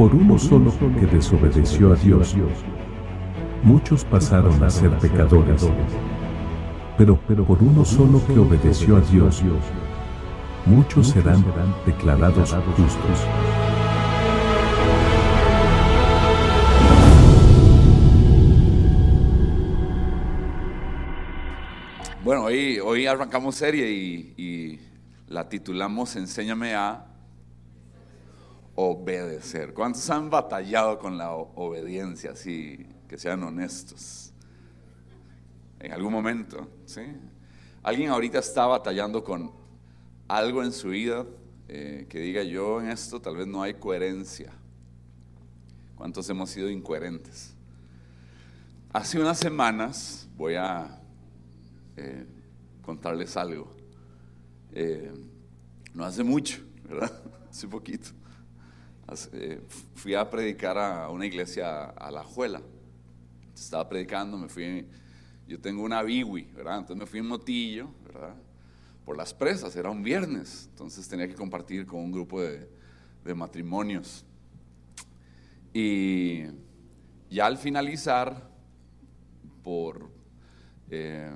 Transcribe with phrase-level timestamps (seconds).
[0.00, 2.34] por uno solo que desobedeció a Dios,
[3.62, 5.68] muchos pasaron a ser pecadores.
[6.96, 9.42] Pero, por uno solo que obedeció a Dios,
[10.64, 11.44] muchos serán
[11.84, 13.26] declarados justos.
[22.24, 24.80] Bueno, hoy, hoy arrancamos serie y, y
[25.28, 27.09] la titulamos Enséñame a
[28.82, 29.74] obedecer.
[29.74, 32.32] ¿Cuántos han batallado con la obediencia?
[32.32, 34.32] Así, que sean honestos.
[35.78, 37.02] En algún momento, ¿sí?
[37.82, 39.52] ¿Alguien ahorita está batallando con
[40.28, 41.26] algo en su vida
[41.68, 44.50] eh, que diga yo en esto tal vez no hay coherencia?
[45.96, 47.54] ¿Cuántos hemos sido incoherentes?
[48.92, 51.00] Hace unas semanas voy a
[51.96, 52.26] eh,
[52.82, 53.70] contarles algo.
[54.72, 55.12] Eh,
[55.92, 57.12] no hace mucho, ¿verdad?
[57.50, 58.10] Hace poquito.
[59.32, 59.60] Eh,
[59.94, 62.62] fui a predicar a una iglesia a La Juela.
[63.54, 64.86] Estaba predicando, me fui,
[65.48, 66.48] yo tengo una biwi.
[66.56, 68.36] Entonces me fui en motillo, ¿verdad?
[69.04, 72.68] Por las presas, era un viernes, entonces tenía que compartir con un grupo de,
[73.34, 74.24] matrimonios.
[75.72, 76.44] Y
[77.28, 78.48] ya al finalizar,
[79.64, 80.10] por,
[80.88, 81.30] eh,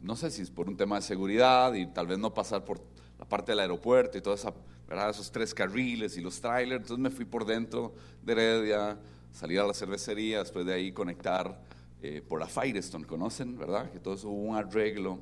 [0.00, 2.80] no sé si es por un tema de seguridad y tal vez no pasar por
[3.18, 4.52] la parte del aeropuerto y toda esa
[4.88, 5.10] ¿verdad?
[5.10, 6.82] esos tres carriles y los trailers.
[6.82, 8.98] Entonces me fui por dentro de Heredia,
[9.32, 11.60] salir a la cervecería, después de ahí conectar
[12.02, 13.58] eh, por la Firestone, ¿conocen?
[13.58, 13.90] ¿Verdad?
[13.90, 15.18] Que todo eso hubo un arreglo.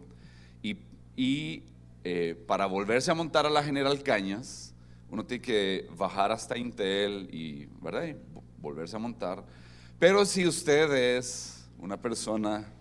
[0.62, 0.78] Y,
[1.16, 1.64] y
[2.04, 4.72] eh, para volverse a montar a la General Cañas,
[5.10, 8.06] uno tiene que bajar hasta Intel y, ¿verdad?
[8.06, 8.16] y
[8.60, 9.44] volverse a montar.
[9.98, 12.72] Pero si usted es una persona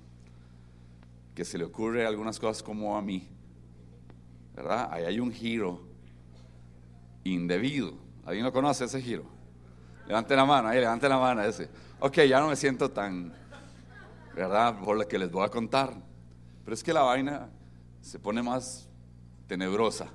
[1.33, 3.27] que se le ocurre algunas cosas como a mí,
[4.55, 4.89] ¿verdad?
[4.91, 5.94] Ahí hay un giro
[7.25, 7.93] indebido.
[8.23, 9.25] ¿Alguien lo conoce ese giro?
[10.07, 11.69] Levante la mano, ahí, levante la mano ese.
[11.99, 13.33] Ok, ya no me siento tan,
[14.35, 14.79] ¿verdad?
[14.79, 15.93] Por lo que les voy a contar.
[16.63, 17.49] Pero es que la vaina
[18.01, 18.87] se pone más
[19.47, 20.07] tenebrosa.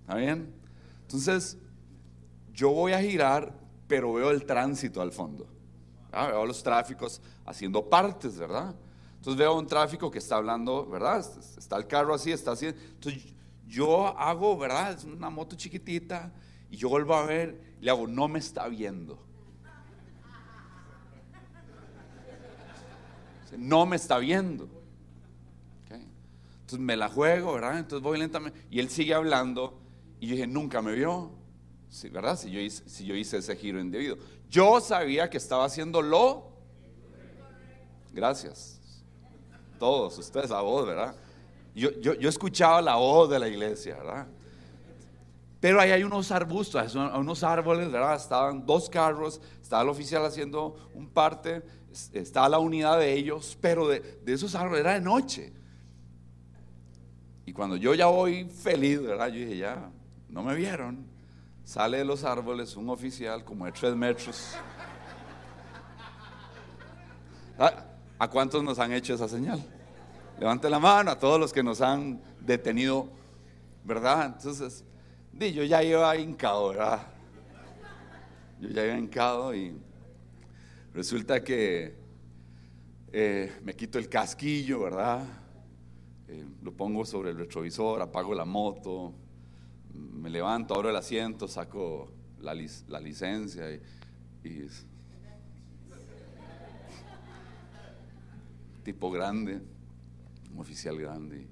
[0.00, 0.54] ¿Está bien?
[1.02, 1.58] Entonces,
[2.52, 3.52] yo voy a girar,
[3.86, 5.48] pero veo el tránsito al fondo.
[6.12, 8.74] Veo los tráficos haciendo partes, ¿verdad?
[9.16, 11.24] Entonces veo un tráfico que está hablando, ¿verdad?
[11.58, 12.66] Está el carro así, está así.
[12.66, 13.34] Entonces
[13.66, 14.92] yo hago, ¿verdad?
[14.92, 16.32] Es una moto chiquitita
[16.76, 19.18] y yo vuelvo a ver, le hago, no me está viendo.
[23.56, 24.68] No me está viendo.
[25.88, 27.78] Entonces me la juego, ¿verdad?
[27.78, 29.80] Entonces voy lentamente y él sigue hablando
[30.20, 31.30] y yo dije, nunca me vio.
[32.12, 32.38] ¿verdad?
[32.38, 34.18] Si yo, hice, si yo hice ese giro indebido.
[34.50, 36.50] Yo sabía que estaba haciendo lo.
[38.12, 38.82] Gracias.
[39.78, 41.16] Todos, ustedes a vos, ¿verdad?
[41.74, 44.26] Yo, yo, escuchaba la voz de la iglesia, ¿verdad?
[45.60, 48.16] Pero ahí hay unos arbustos, unos árboles, ¿verdad?
[48.16, 51.62] Estaban dos carros, estaba el oficial haciendo un parte,
[52.12, 55.52] estaba la unidad de ellos, pero de, esos árboles era de noche.
[57.46, 59.28] Y cuando yo ya voy feliz, ¿verdad?
[59.28, 59.90] Yo dije, ya,
[60.28, 61.06] no me vieron.
[61.64, 64.54] Sale de los árboles un oficial como de tres metros.
[67.58, 67.72] Ah,
[68.18, 69.64] ¿A cuántos nos han hecho esa señal?
[70.38, 73.08] Levante la mano a todos los que nos han detenido,
[73.82, 74.26] ¿verdad?
[74.26, 74.84] Entonces,
[75.38, 77.06] yo ya iba hincado, ¿verdad?
[78.60, 79.76] Yo ya iba hincado y
[80.94, 81.94] resulta que
[83.12, 85.26] eh, me quito el casquillo, ¿verdad?
[86.28, 89.14] Eh, lo pongo sobre el retrovisor, apago la moto,
[89.92, 93.72] me levanto, abro el asiento, saco la, licencia
[94.42, 94.66] y
[98.82, 99.60] tipo grande
[100.56, 101.46] oficial grande.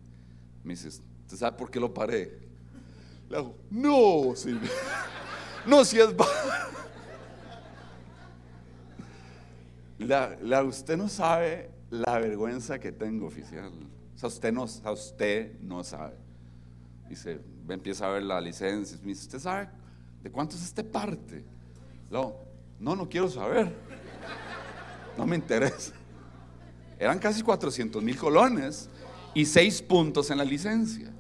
[0.63, 2.44] Me dice, ¿usted sabe por qué lo paré?
[3.35, 4.71] Le no, Silvia.
[5.67, 6.09] No, si es...
[9.99, 13.73] La, usted no sabe la vergüenza que tengo, oficial.
[14.15, 16.17] O sea, usted no, usted no sabe.
[17.09, 18.99] Dice, empieza a ver la licencia.
[19.01, 19.71] Me dice, ¿usted sabe
[20.23, 21.43] de cuánto es este parte?
[22.11, 22.37] No,
[22.79, 23.75] no, no quiero saber.
[25.17, 25.95] No me interesa.
[26.99, 28.91] Eran casi 400 mil colones
[29.33, 31.14] y seis puntos en la licencia.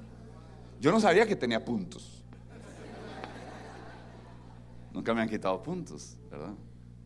[0.85, 2.23] Yo no sabía que tenía puntos.
[4.93, 6.53] Nunca me han quitado puntos, ¿verdad?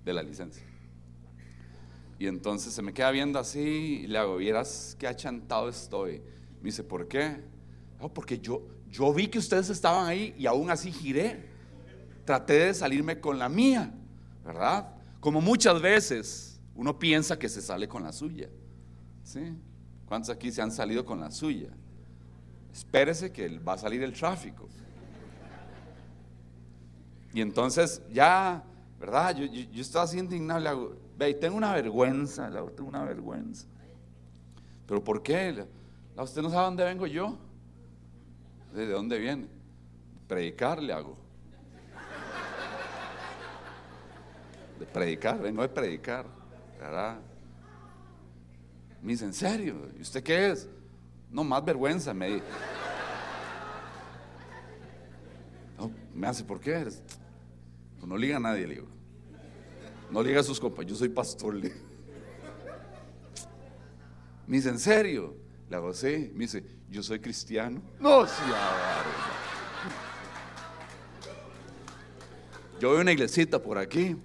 [0.05, 0.65] De la licencia.
[2.19, 6.21] Y entonces se me queda viendo así y le hago, vieras qué achantado estoy.
[6.61, 7.37] Me dice, ¿por qué?
[8.01, 11.49] Oh, porque yo, yo vi que ustedes estaban ahí y aún así giré.
[12.25, 13.95] Traté de salirme con la mía,
[14.45, 14.93] ¿verdad?
[15.21, 18.49] Como muchas veces uno piensa que se sale con la suya.
[19.23, 19.55] ¿Sí?
[20.05, 21.69] ¿Cuántos aquí se han salido con la suya?
[22.73, 24.69] Espérese que va a salir el tráfico.
[27.33, 28.65] Y entonces ya
[28.99, 29.37] ¿verdad?
[29.37, 33.67] Yo, estaba así indignado, le hago, ve, tengo una vergüenza, le hago, tengo una vergüenza.
[34.87, 35.67] ¿Pero por qué?
[36.17, 37.39] ¿Usted no sabe dónde vengo yo?
[38.75, 39.47] ¿De dónde viene?
[40.27, 41.17] Predicar le hago.
[44.81, 46.27] De predicar, vengo de predicar,
[46.81, 47.19] ¿verdad?
[49.03, 49.91] Me dice, ¿en serio?
[49.97, 50.69] ¿Y usted qué es?
[51.31, 52.45] No, más vergüenza, me dice.
[55.77, 56.83] No, me hace, ¿por qué?
[56.83, 58.89] Pues no liga a nadie, le digo.
[60.11, 61.73] No liga a sus compañeros, yo soy pastor, le
[64.47, 65.37] Me dice, ¿en serio?
[65.69, 66.31] Le hago, sí.
[66.33, 67.83] Me dice, yo soy cristiano.
[68.01, 68.43] No, sí,
[72.81, 74.17] Yo veo una iglesita por aquí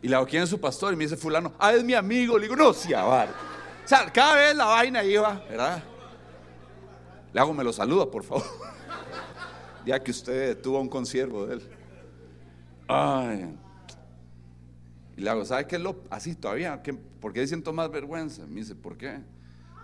[0.00, 0.92] y le hago, ¿quién es su pastor?
[0.92, 2.38] Y me dice, fulano, ah, es mi amigo.
[2.38, 3.26] Le digo, no, sí, O
[3.84, 5.82] sea, cada vez la vaina iba, ¿verdad?
[7.32, 8.44] Le hago, me lo saluda, por favor.
[9.86, 11.62] ya que usted tuvo un consiervo de él.
[12.88, 13.56] Ay.
[15.16, 16.82] Y le hago, ¿sabe qué es lo así todavía?
[17.20, 18.46] ¿Por qué siento más vergüenza?
[18.46, 19.20] Me dice, ¿por qué?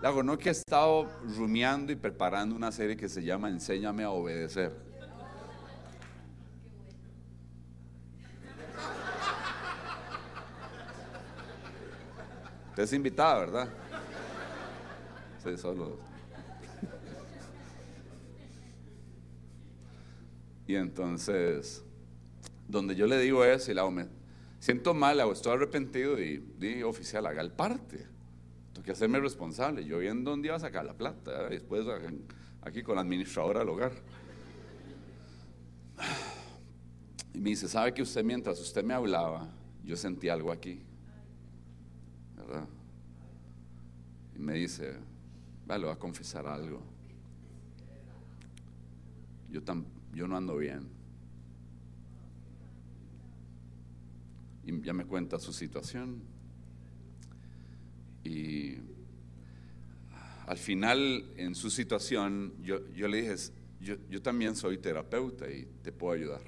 [0.01, 4.03] Le hago, no que he estado rumiando y preparando una serie que se llama Enséñame
[4.03, 4.71] a obedecer.
[12.69, 13.69] Usted es invitada, ¿verdad?
[15.43, 16.08] Sí, solo.
[20.69, 21.83] Y entonces,
[22.67, 24.05] donde yo le digo eso y hago, me
[24.59, 28.05] siento mal, hago, estoy arrepentido y di, oficial, haga el parte
[28.83, 29.83] que hacerme responsable.
[29.83, 31.87] Yo viendo dónde iba a sacar la plata, y después
[32.61, 33.93] aquí con la administradora del hogar.
[37.33, 39.49] Y me dice, ¿sabe que usted mientras usted me hablaba,
[39.83, 40.83] yo sentí algo aquí?
[42.37, 42.67] ¿Verdad?
[44.35, 44.97] Y me dice,
[45.65, 46.79] vale, voy a confesar algo.
[49.49, 49.83] Yo, tan,
[50.13, 50.87] yo no ando bien.
[54.65, 56.21] Y ya me cuenta su situación.
[58.23, 58.77] Y
[60.45, 63.35] al final, en su situación, yo, yo le dije,
[63.81, 66.41] yo, yo, también soy terapeuta y te puedo ayudar.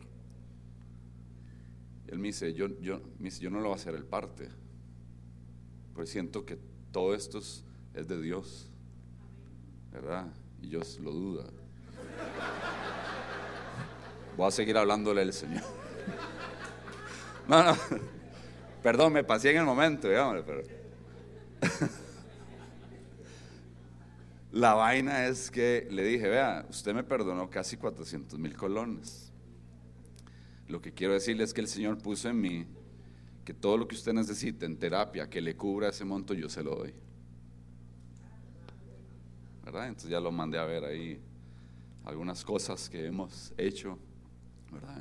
[2.07, 4.49] él me dice, yo, yo, me dice, yo no lo voy a hacer el parte,
[5.93, 6.57] pues siento que
[6.91, 7.63] todo esto es,
[7.93, 8.69] de Dios,
[9.91, 10.33] ¿verdad?
[10.61, 11.45] Y yo lo duda.
[14.41, 15.61] Voy a seguir hablándole al Señor.
[17.47, 17.77] No, no,
[18.81, 20.63] perdón, me pasé en el momento, digamos, pero...
[24.51, 29.31] La vaina es que le dije, vea, usted me perdonó casi 400 mil colones.
[30.67, 32.65] Lo que quiero decirle es que el Señor puso en mí
[33.45, 36.63] que todo lo que usted necesite en terapia que le cubra ese monto, yo se
[36.63, 36.95] lo doy.
[39.65, 39.89] ¿Verdad?
[39.89, 41.21] Entonces ya lo mandé a ver ahí
[42.05, 43.99] algunas cosas que hemos hecho,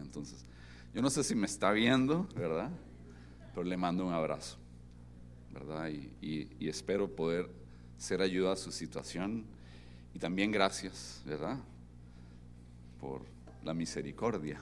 [0.03, 0.45] Entonces,
[0.95, 2.71] yo no sé si me está viendo, ¿verdad?
[3.55, 4.59] Pero le mando un abrazo.
[5.53, 5.91] ¿verdad?
[6.21, 7.51] Y, espero poder
[7.99, 9.45] ser ayuda a su situación.
[10.15, 11.59] Y también gracias, ¿verdad?
[13.01, 13.23] Por
[13.63, 14.61] la misericordia.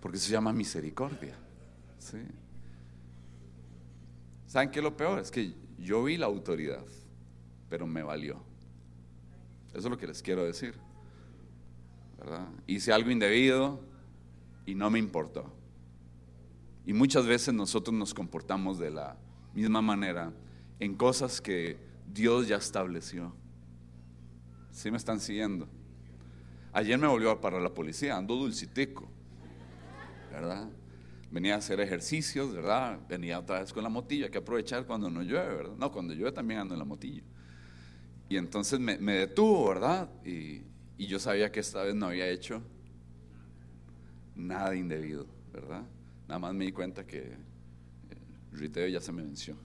[0.00, 1.36] Porque se llama misericordia.
[1.98, 2.18] ¿sí?
[4.46, 5.18] ¿Saben qué es lo peor?
[5.18, 6.84] Es que yo vi la autoridad,
[7.68, 8.42] pero me valió.
[9.70, 10.74] Eso es lo que les quiero decir.
[12.66, 13.80] Hice algo indebido
[14.66, 15.52] y no me importó.
[16.84, 19.16] Y muchas veces nosotros nos comportamos de la
[19.54, 20.32] misma manera
[20.80, 21.76] en cosas que
[22.12, 23.34] Dios ya estableció.
[24.70, 25.68] ¿Sí me están siguiendo?
[26.72, 29.08] Ayer me volvió a parar la policía, ando dulcitico,
[30.30, 30.68] ¿verdad?
[31.30, 33.00] Venía a hacer ejercicios, ¿verdad?
[33.08, 35.76] Venía otra vez con la motilla, hay que aprovechar cuando no llueve, ¿verdad?
[35.76, 37.22] No, cuando llueve también ando en la motilla.
[38.28, 40.08] Y entonces me, detuvo, ¿verdad?
[40.24, 40.62] Y,
[40.98, 42.60] y yo sabía que esta vez no había hecho
[44.34, 45.84] nada indebido, ¿verdad?
[46.26, 47.36] Nada más me di cuenta que eh,
[48.52, 49.56] riteo ya se me venció.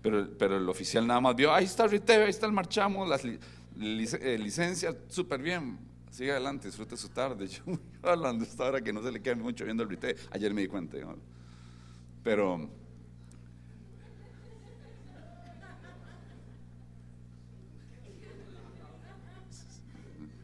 [0.00, 3.24] Pero, pero el oficial nada más vio, ahí está riteo, ahí está el marchamo, las
[3.24, 5.78] eh, licencias, súper bien.
[6.10, 7.46] Sigue adelante, disfrute su tarde.
[7.48, 7.62] Yo
[8.02, 10.14] hablando esta hora que no se le queda mucho viendo el riteo.
[10.30, 10.96] Ayer me di cuenta.
[12.22, 12.70] Pero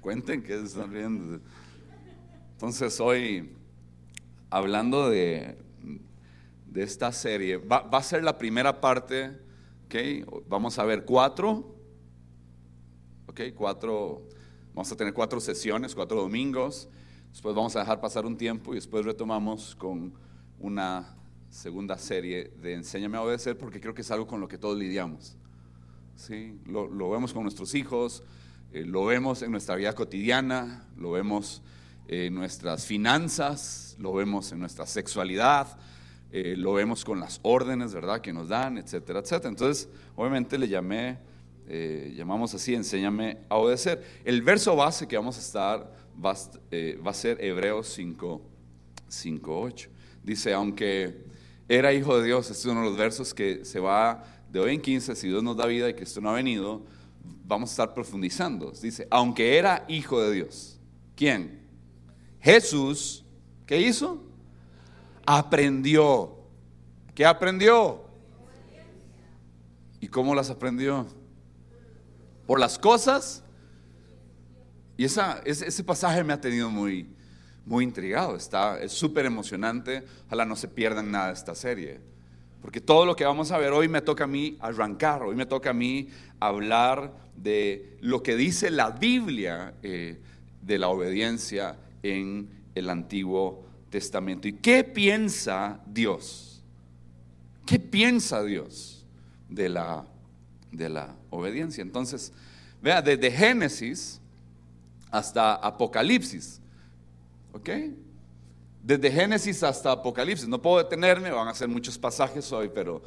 [0.04, 1.40] cuenten que están riendo.
[2.52, 3.56] Entonces hoy,
[4.50, 5.56] hablando de,
[6.66, 9.30] de esta serie, va, a ser la primera parte,
[9.86, 10.44] ¿ok?
[10.46, 11.74] Vamos a ver cuatro,
[13.28, 13.40] ¿ok?
[13.54, 14.28] Cuatro,
[14.74, 16.86] vamos a tener cuatro sesiones, cuatro domingos,
[17.30, 20.12] después vamos a dejar pasar un tiempo y después retomamos con
[20.60, 21.16] una
[21.48, 24.76] segunda serie de Enséñame a obedecer porque creo que es algo con lo que todos
[24.76, 25.34] lidiamos.
[26.14, 26.60] ¿sí?
[26.66, 28.22] Lo, vemos con nuestros hijos,
[28.74, 31.62] eh, lo vemos en nuestra vida cotidiana, lo vemos
[32.08, 35.78] en nuestras finanzas, lo vemos en nuestra sexualidad,
[36.32, 39.48] eh, lo vemos con las órdenes, ¿verdad?, que nos dan, etcétera, etcétera.
[39.48, 41.18] Entonces, obviamente le llamé,
[41.68, 44.02] eh, llamamos así, enséñame a obedecer.
[44.24, 48.42] El verso base que vamos a estar va, va a ser Hebreos 5,
[49.06, 49.88] 5, 8.
[50.24, 51.22] Dice, aunque
[51.68, 54.74] era hijo de Dios, este es uno de los versos que se va de hoy
[54.74, 56.82] en 15, si Dios nos da vida y esto no ha venido,
[57.44, 58.72] vamos a estar profundizando.
[58.72, 60.80] Dice, aunque era hijo de Dios.
[61.14, 61.62] ¿Quién?
[62.40, 63.24] Jesús,
[63.66, 64.22] ¿qué hizo?
[65.26, 66.38] Aprendió.
[67.14, 68.04] ¿Qué aprendió?
[70.00, 71.06] ¿Y cómo las aprendió?
[72.46, 73.42] Por las cosas.
[74.96, 77.08] Y esa, ese, pasaje me ha tenido muy,
[77.64, 78.36] muy intrigado.
[78.36, 80.04] Está, es súper emocionante.
[80.26, 82.00] Ojalá no se pierdan nada de esta serie.
[82.64, 85.22] Porque todo lo que vamos a ver hoy me toca a mí arrancar.
[85.22, 86.08] Hoy me toca a mí
[86.40, 90.18] hablar de lo que dice la Biblia eh,
[90.62, 94.48] de la obediencia en el Antiguo Testamento.
[94.48, 96.64] ¿Y qué piensa Dios?
[97.66, 99.04] ¿Qué piensa Dios
[99.50, 100.06] de la,
[100.72, 101.82] de la obediencia?
[101.82, 102.32] Entonces,
[102.80, 104.22] vea, desde Génesis
[105.10, 106.62] hasta Apocalipsis,
[107.52, 107.68] ¿ok?
[108.84, 113.00] Desde Génesis hasta Apocalipsis, no puedo detenerme, van a ser muchos pasajes hoy, pero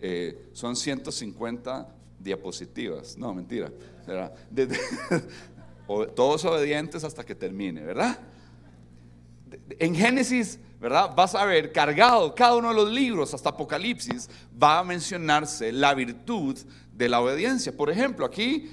[0.00, 3.70] eh, son 150 diapositivas, no, mentira,
[6.16, 8.18] todos obedientes hasta que termine, ¿verdad?
[9.78, 11.14] en Génesis, ¿verdad?
[11.14, 14.28] Vas a ver cargado cada uno de los libros hasta Apocalipsis
[14.60, 16.56] va a mencionarse la virtud
[17.00, 17.74] de la obediencia.
[17.74, 18.70] Por ejemplo, aquí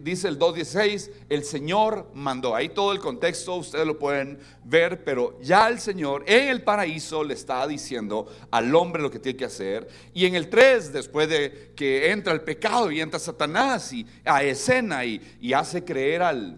[0.00, 2.56] dice el 2.16, el Señor mandó.
[2.56, 7.22] Ahí todo el contexto ustedes lo pueden ver, pero ya el Señor en el paraíso
[7.22, 9.86] le está diciendo al hombre lo que tiene que hacer.
[10.14, 14.42] Y en el 3, después de que entra el pecado y entra Satanás y a
[14.42, 16.56] escena y, y hace creer al...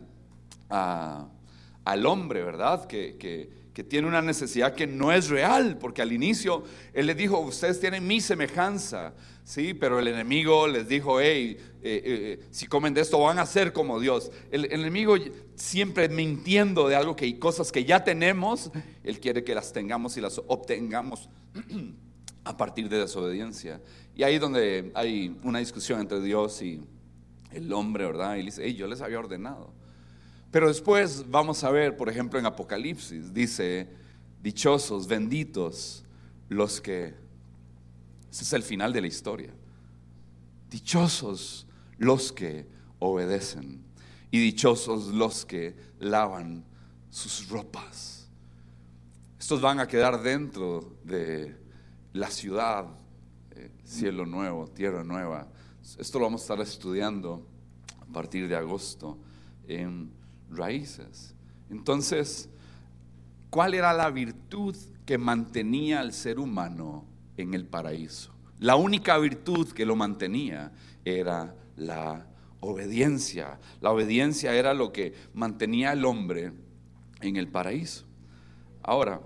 [1.85, 2.87] Al hombre, ¿verdad?
[2.87, 3.51] Que,
[3.83, 6.63] tiene una necesidad que no es real, porque al inicio
[6.93, 9.75] Él les dijo, ustedes tienen mi semejanza, ¿sí?
[9.75, 13.47] Pero el enemigo les dijo, hey, eh, eh, eh, si comen de esto van a
[13.47, 14.31] ser como Dios.
[14.51, 15.17] El, enemigo
[15.57, 18.71] siempre mintiendo de algo que hay cosas que ya tenemos,
[19.03, 21.29] Él quiere que las tengamos y las obtengamos
[22.45, 23.81] a partir de desobediencia.
[24.15, 26.81] Y ahí es donde hay una discusión entre Dios y
[27.51, 28.37] el hombre, ¿verdad?
[28.37, 29.73] Y dice, hey, yo les había ordenado.
[30.55, 33.89] Pero después vamos a ver, por ejemplo, en Apocalipsis, dice,
[34.41, 36.05] dichosos, benditos
[36.49, 37.13] los que...
[38.31, 39.53] Ese es el final de la historia.
[40.71, 41.67] Dichosos
[41.99, 42.69] los que
[43.01, 43.83] obedecen
[44.31, 46.65] y dichosos los que lavan
[47.11, 48.29] sus ropas.
[49.41, 51.57] Estos van a quedar dentro de
[52.13, 52.87] la ciudad,
[53.57, 55.49] eh, cielo nuevo, tierra nueva.
[55.99, 57.45] Esto lo vamos a estar estudiando
[58.01, 59.19] a partir de agosto
[59.67, 60.23] en
[60.57, 61.35] raíces.
[61.71, 62.49] Entonces,
[63.51, 67.07] ¿cuál era la virtud que mantenía al ser humano
[67.37, 68.33] en el paraíso?
[68.59, 70.73] La única virtud que lo mantenía
[71.05, 72.27] era la
[72.61, 73.59] obediencia.
[73.81, 76.53] La obediencia era lo que mantenía al hombre
[77.21, 78.05] en el paraíso.
[78.83, 79.21] Ahora,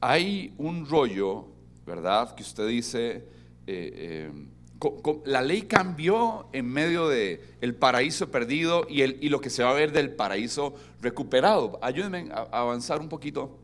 [0.00, 1.48] hay un rollo,
[1.86, 2.34] ¿verdad?
[2.34, 3.22] Que usted dice, eh,
[3.66, 4.32] eh,
[5.24, 9.62] la ley cambió en medio de el paraíso perdido y, el, y lo que se
[9.62, 11.78] va a ver del paraíso recuperado.
[11.82, 13.58] Ayúdenme a, avanzar un poquito,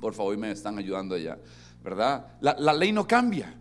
[0.00, 1.38] por favor, y me están ayudando ya,
[1.82, 2.26] ¿verdad?
[2.40, 3.59] La, la ley no cambia.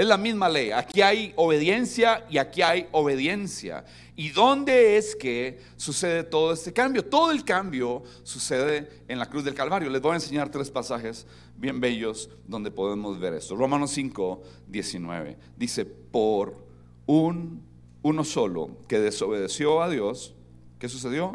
[0.00, 0.70] Es la misma ley.
[0.70, 3.84] Aquí hay obediencia y aquí hay obediencia.
[4.16, 7.04] ¿Y dónde es que sucede todo este cambio?
[7.04, 9.90] Todo el cambio sucede en la cruz del Calvario.
[9.90, 13.54] Les voy a enseñar tres pasajes bien bellos donde podemos ver esto.
[13.56, 15.36] Romanos 5, 19.
[15.58, 16.56] Dice, por
[17.04, 17.62] un,
[18.00, 20.34] uno solo que desobedeció a Dios,
[20.78, 21.32] ¿qué sucedió?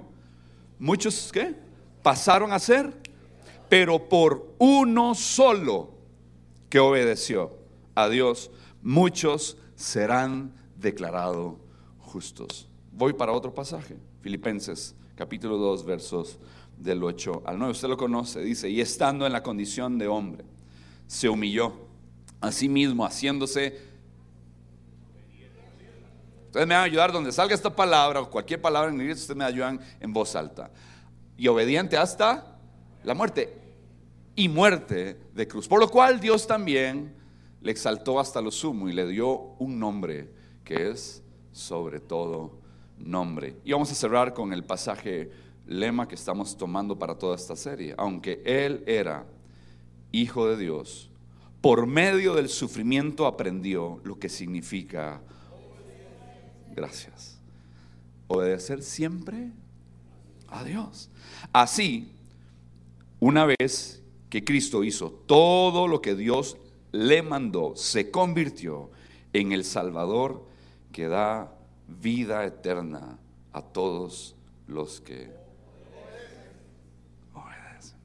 [0.80, 1.54] Muchos, ¿qué?
[2.02, 3.00] Pasaron a ser,
[3.70, 5.92] pero por uno solo
[6.68, 7.64] que obedeció
[7.96, 11.56] a Dios, muchos serán declarados
[11.98, 12.68] justos.
[12.92, 16.38] Voy para otro pasaje, Filipenses capítulo 2, versos
[16.78, 17.72] del 8 al 9.
[17.72, 20.46] Usted lo conoce, dice, y estando en la condición de hombre,
[21.08, 21.74] se humilló
[22.42, 23.96] a mismo, haciéndose...
[26.48, 29.38] Ustedes me van a ayudar donde salga esta palabra o cualquier palabra en inglés, ustedes
[29.38, 30.72] me ayudan en voz alta.
[31.38, 32.58] Y obediente hasta
[33.04, 33.58] la muerte
[34.36, 35.68] y muerte de cruz.
[35.68, 37.14] Por lo cual Dios también
[37.66, 40.30] le exaltó hasta lo sumo y le dio un nombre
[40.64, 42.60] que es sobre todo
[43.00, 43.58] nombre.
[43.66, 45.32] Y vamos a cerrar con el pasaje
[45.66, 47.96] lema que estamos tomando para toda esta serie.
[47.98, 49.26] Aunque Él era
[50.12, 51.10] hijo de Dios,
[51.60, 55.24] por medio del sufrimiento aprendió lo que significa
[56.76, 57.40] gracias.
[58.28, 59.50] Obedecer siempre
[60.50, 61.10] a Dios.
[61.52, 62.12] Así,
[63.20, 66.58] una vez que Cristo hizo todo lo que Dios
[66.96, 68.90] le mandó, se convirtió
[69.34, 70.46] en el Salvador
[70.92, 71.54] que da
[71.88, 73.20] vida eterna
[73.52, 74.36] a todos
[74.68, 75.30] los que
[77.34, 77.98] obedecen.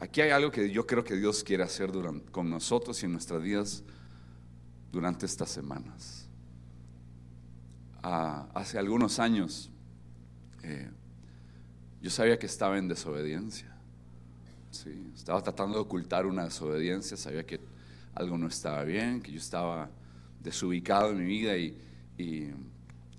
[0.00, 1.92] Aquí hay algo que yo creo que Dios quiere hacer
[2.32, 3.84] con nosotros y en nuestras vidas
[4.90, 6.28] durante estas semanas.
[8.02, 9.70] Ah, hace algunos años
[10.64, 10.90] eh,
[12.00, 13.71] yo sabía que estaba en desobediencia.
[15.14, 17.60] Estaba tratando de ocultar una desobediencia, sabía que
[18.14, 19.90] algo no estaba bien, que yo estaba
[20.40, 21.76] desubicado en mi vida y,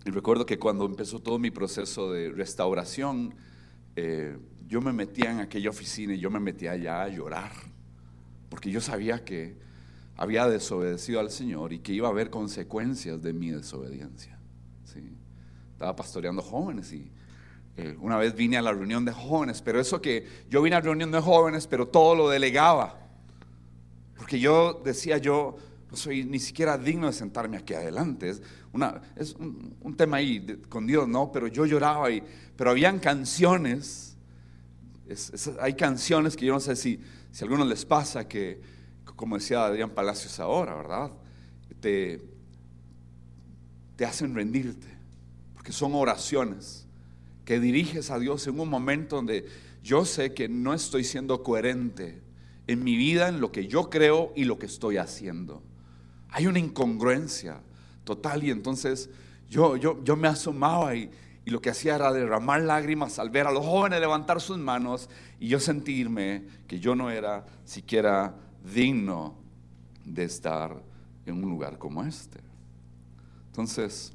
[0.06, 3.34] recuerdo que cuando empezó todo mi proceso de restauración,
[3.96, 7.52] eh, yo me metía en aquella oficina y yo me metía allá a llorar,
[8.50, 9.56] porque yo sabía que
[10.18, 14.40] había desobedecido al Señor y que iba a haber consecuencias de mi desobediencia.
[15.74, 17.12] Estaba pastoreando jóvenes y
[17.76, 20.80] eh, una vez vine a la reunión de jóvenes, pero eso que yo vine a
[20.80, 23.00] la reunión de jóvenes, pero todo lo delegaba.
[24.16, 25.56] Porque yo decía, yo
[25.90, 28.30] no soy ni siquiera digno de sentarme aquí adelante.
[28.30, 28.42] Es,
[28.74, 31.32] una, es un, tema ahí con Dios, ¿no?
[31.32, 32.22] Pero yo lloraba, y,
[32.56, 34.18] pero habían canciones,
[35.60, 37.00] hay canciones que yo no sé si,
[37.32, 38.62] si a algunos les pasa que,
[39.16, 41.12] como decía Adrián Palacios ahora, ¿verdad?
[41.80, 42.22] Te,
[43.96, 44.88] te hacen rendirte,
[45.56, 46.84] porque son oraciones
[47.46, 49.46] que diriges a Dios en un momento donde
[49.84, 52.22] yo sé que no estoy siendo coherente
[52.68, 55.62] en mi vida, en lo que yo creo y lo que estoy haciendo.
[56.30, 57.62] Hay una incongruencia
[58.04, 59.10] total y entonces
[59.50, 61.12] yo, yo, yo me asomaba y,
[61.46, 65.10] y lo que hacía era derramar lágrimas al ver a los jóvenes levantar sus manos
[65.40, 68.36] y yo sentirme que yo no era siquiera
[68.74, 69.36] digno
[70.06, 70.82] de estar
[71.26, 72.40] en un lugar como este.
[73.48, 74.14] Entonces,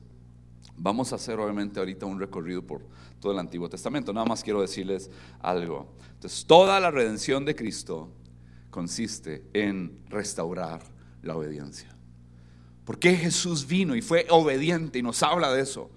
[0.78, 2.82] vamos a hacer obviamente ahorita un recorrido por
[3.20, 4.12] todo el Antiguo Testamento.
[4.12, 5.94] Nada más quiero decirles algo.
[6.14, 8.10] Entonces, toda la redención de Cristo
[8.70, 10.82] consiste en restaurar
[11.22, 11.94] la obediencia.
[12.84, 15.90] ¿Por qué Jesús vino y fue obediente y nos habla de eso?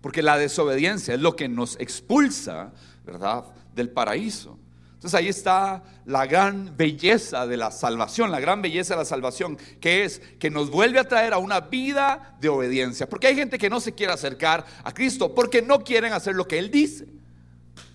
[0.00, 2.72] Porque la desobediencia es lo que nos expulsa,
[3.04, 3.44] ¿verdad?,
[3.74, 4.58] del paraíso.
[5.00, 9.56] Entonces ahí está la gran belleza de la salvación, la gran belleza de la salvación,
[9.80, 13.08] que es que nos vuelve a traer a una vida de obediencia.
[13.08, 16.46] Porque hay gente que no se quiere acercar a Cristo porque no quieren hacer lo
[16.46, 17.06] que Él dice.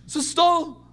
[0.08, 0.84] Eso es todo.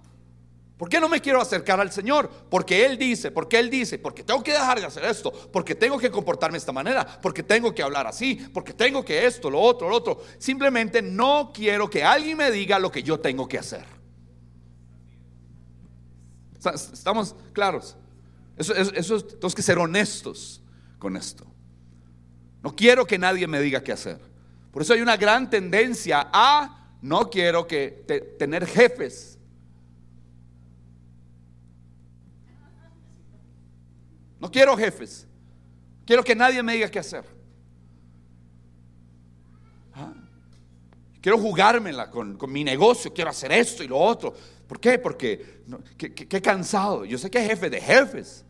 [0.77, 2.29] ¿Por qué no me quiero acercar al Señor?
[2.47, 5.97] Porque Él dice, porque Él dice, porque tengo que dejar de hacer esto, porque tengo
[5.97, 9.59] que comportarme de esta manera, porque tengo que hablar así, porque tengo que esto, lo
[9.59, 10.21] otro, lo otro.
[10.37, 14.02] Simplemente no quiero que alguien me diga lo que yo tengo que hacer.
[16.65, 17.95] ¿Estamos claros?
[18.57, 20.61] Eso, tenemos que ser honestos
[20.99, 21.45] con esto.
[22.61, 24.19] No quiero que nadie me diga qué hacer.
[24.71, 28.05] Por eso hay una gran tendencia a no quiero que
[28.39, 29.37] tener jefes.
[34.39, 35.27] No quiero jefes.
[36.05, 37.23] Quiero que nadie me diga qué hacer.
[39.93, 40.13] Ah.
[41.21, 43.13] Quiero jugármela con, con mi negocio.
[43.13, 44.33] Quiero hacer esto y lo otro.
[44.73, 44.97] ¿Por qué?
[44.97, 45.61] Porque
[45.95, 47.05] qué, cansado.
[47.05, 48.43] Yo sé que es jefe de jefes.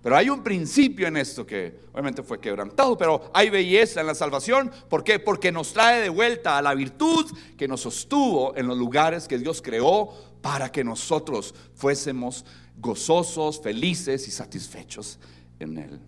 [0.00, 4.14] Pero hay un principio en esto que obviamente fue quebrantado, pero hay belleza en la
[4.14, 4.70] salvación.
[4.88, 5.18] ¿Por qué?
[5.18, 9.36] Porque nos trae de vuelta a la virtud que nos sostuvo en los lugares que
[9.36, 12.44] Dios creó para que nosotros fuésemos
[12.78, 15.18] gozosos, felices y satisfechos
[15.58, 16.00] en Él.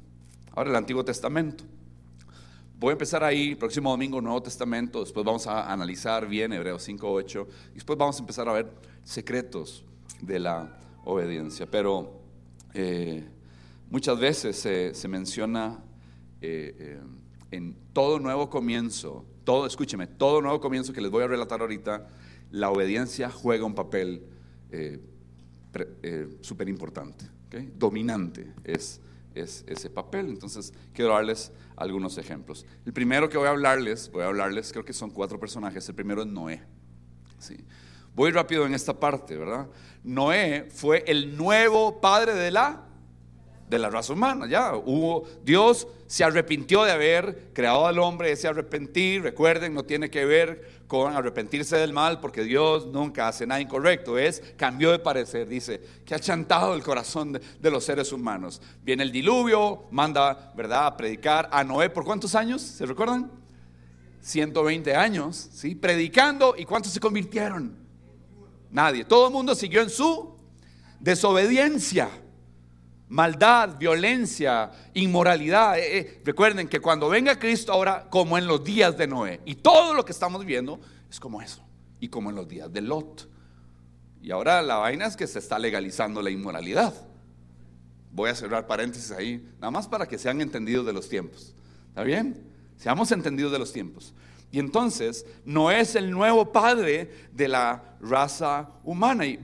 [0.53, 1.65] Ahora el Antiguo Testamento.
[2.79, 7.11] Voy a empezar ahí, próximo domingo, Nuevo Testamento, después vamos a analizar bien Hebreos 5,
[7.11, 8.71] 8, y después vamos a empezar a ver
[9.07, 9.85] secretos
[10.21, 11.71] de la obediencia.
[11.71, 12.21] Pero
[12.75, 13.25] eh,
[13.88, 15.83] muchas veces se, menciona
[16.42, 17.01] eh, eh,
[17.53, 22.09] en todo nuevo comienzo, todo, escúcheme, todo nuevo comienzo que les voy a relatar ahorita,
[22.51, 24.27] la obediencia juega un papel
[26.42, 27.25] súper importante,
[27.79, 29.01] dominante es
[29.35, 30.29] es ese papel.
[30.29, 32.64] Entonces, quiero darles algunos ejemplos.
[32.87, 35.87] El primero que voy a hablarles, voy a hablarles, creo que son cuatro personajes.
[35.88, 36.62] El primero es Noé.
[37.38, 37.59] ¿sí?
[38.17, 39.67] Voy rápido en esta parte, ¿verdad?
[40.03, 42.83] Noé fue el nuevo padre de la
[43.69, 48.47] de la raza humana, ya hubo Dios se arrepintió de haber creado al hombre, ese
[48.47, 53.61] arrepentir, recuerden, no tiene que ver con arrepentirse del mal, porque Dios nunca hace nada
[53.61, 58.63] incorrecto, es cambió de parecer, dice, que ha chantado el corazón de, los seres humanos.
[58.85, 63.31] Viene el diluvio, manda, ¿verdad?, a predicar a Noé por cuántos años, ¿se recuerdan?
[64.21, 65.75] 120 años, ¿sí?
[65.75, 67.86] Predicando, ¿y cuántos se convirtieron?
[68.77, 70.37] Nadie, todo el mundo siguió en su
[71.01, 72.11] desobediencia
[73.09, 75.79] maldad, violencia, inmoralidad.
[75.79, 79.55] Eh, eh, recuerden que cuando venga Cristo ahora, como en los días de Noé, y
[79.55, 81.62] todo lo que estamos viendo es como eso,
[82.01, 83.27] y como en los días de Lot.
[84.21, 86.93] Y ahora la vaina es que se está legalizando la inmoralidad.
[88.12, 91.55] Voy a cerrar paréntesis ahí, nada más para que sean entendidos de los tiempos.
[91.89, 92.45] ¿Está bien?
[92.77, 94.12] Seamos entendidos de los tiempos.
[94.51, 99.27] Y entonces, no es el nuevo padre de la raza humana.
[99.27, 99.39] Y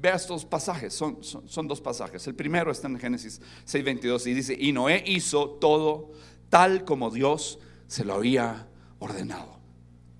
[0.00, 2.26] vea estos pasajes, son, son, dos pasajes.
[2.26, 6.12] El primero está en Génesis 6:22 y dice, y Noé hizo todo
[6.48, 9.58] tal como Dios se lo había ordenado.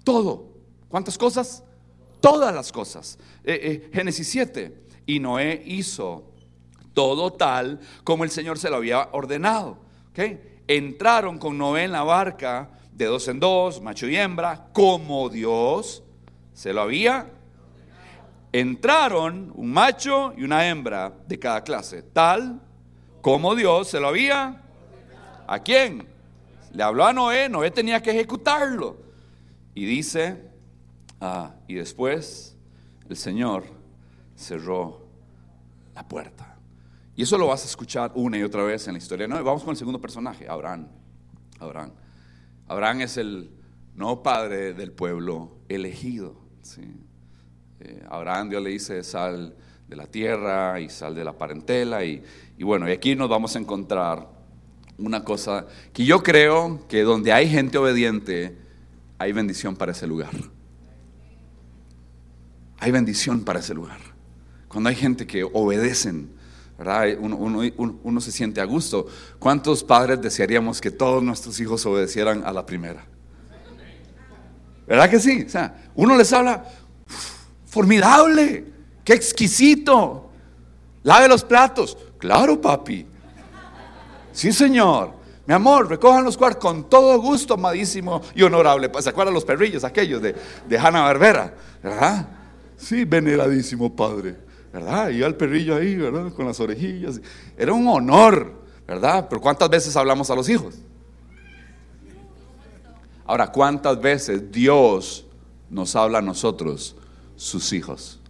[0.05, 0.57] Todo.
[0.89, 1.63] ¿Cuántas cosas?
[2.21, 3.19] Todas las cosas.
[3.45, 6.33] Eh, eh, Génesis 7, y Noé hizo
[6.95, 9.79] todo tal como el Señor se lo había ordenado.
[10.67, 16.03] Entraron con Noé en la barca de dos en dos, macho y hembra, como Dios
[16.55, 17.31] se lo había.
[18.53, 22.59] Entraron un macho y una hembra de cada clase, tal
[23.21, 24.63] como Dios se lo había.
[25.47, 26.09] ¿A quién?
[26.73, 28.97] Le habló a Noé, Noé tenía que ejecutarlo.
[29.75, 30.51] Y dice,
[31.21, 32.57] ah, y después
[33.11, 33.65] el Señor
[34.35, 35.07] cerró
[35.95, 36.57] la puerta.
[37.15, 39.29] Y eso lo vas a escuchar una y otra vez en la historia.
[39.29, 40.89] No, vamos con el segundo personaje, Abraham.
[41.59, 41.93] Abraham.
[42.69, 43.51] Abraham es el
[43.95, 46.37] no padre del pueblo elegido.
[47.81, 49.57] Eh, Abraham Dios le dice sal
[49.89, 52.05] de la tierra y sal de la parentela.
[52.05, 52.23] Y,
[52.59, 54.29] y bueno, y aquí nos vamos a encontrar
[54.99, 58.57] una cosa que yo creo que donde hay gente obediente,
[59.19, 60.33] hay bendición para ese lugar.
[62.79, 63.99] Hay bendición para ese lugar.
[64.69, 66.36] Cuando hay gente que obedecen
[66.79, 69.07] uno, se siente a gusto.
[69.39, 73.05] ¿Cuántos padres desearíamos que todos nuestros hijos obedecieran a la primera?
[74.87, 75.45] ¿Verdad que sí?
[75.47, 76.65] O sea, uno les habla,
[77.65, 80.31] formidable, qué exquisito.
[81.03, 81.97] Lave los platos.
[82.19, 83.07] Claro, papi.
[84.33, 85.15] Sí, señor.
[85.47, 88.91] Mi amor, recojan los cuartos con todo gusto, amadísimo y honorable.
[89.01, 90.35] ¿Se acuerdan los perrillos aquellos de,
[90.69, 91.55] de Hanna Barbera?
[91.83, 92.29] ¿Verdad?
[92.77, 94.46] Sí, veneradísimo padre.
[94.77, 95.09] ¿Verdad?
[95.09, 96.31] Y el perrillo ahí, ¿verdad?
[96.35, 97.19] Con las orejillas.
[97.57, 98.53] Era un honor,
[98.87, 99.27] ¿verdad?
[99.27, 100.75] Pero ¿cuántas veces hablamos a los hijos?
[103.25, 105.25] Ahora, ¿cuántas veces Dios
[105.71, 106.95] nos habla a nosotros,
[107.37, 108.21] sus hijos?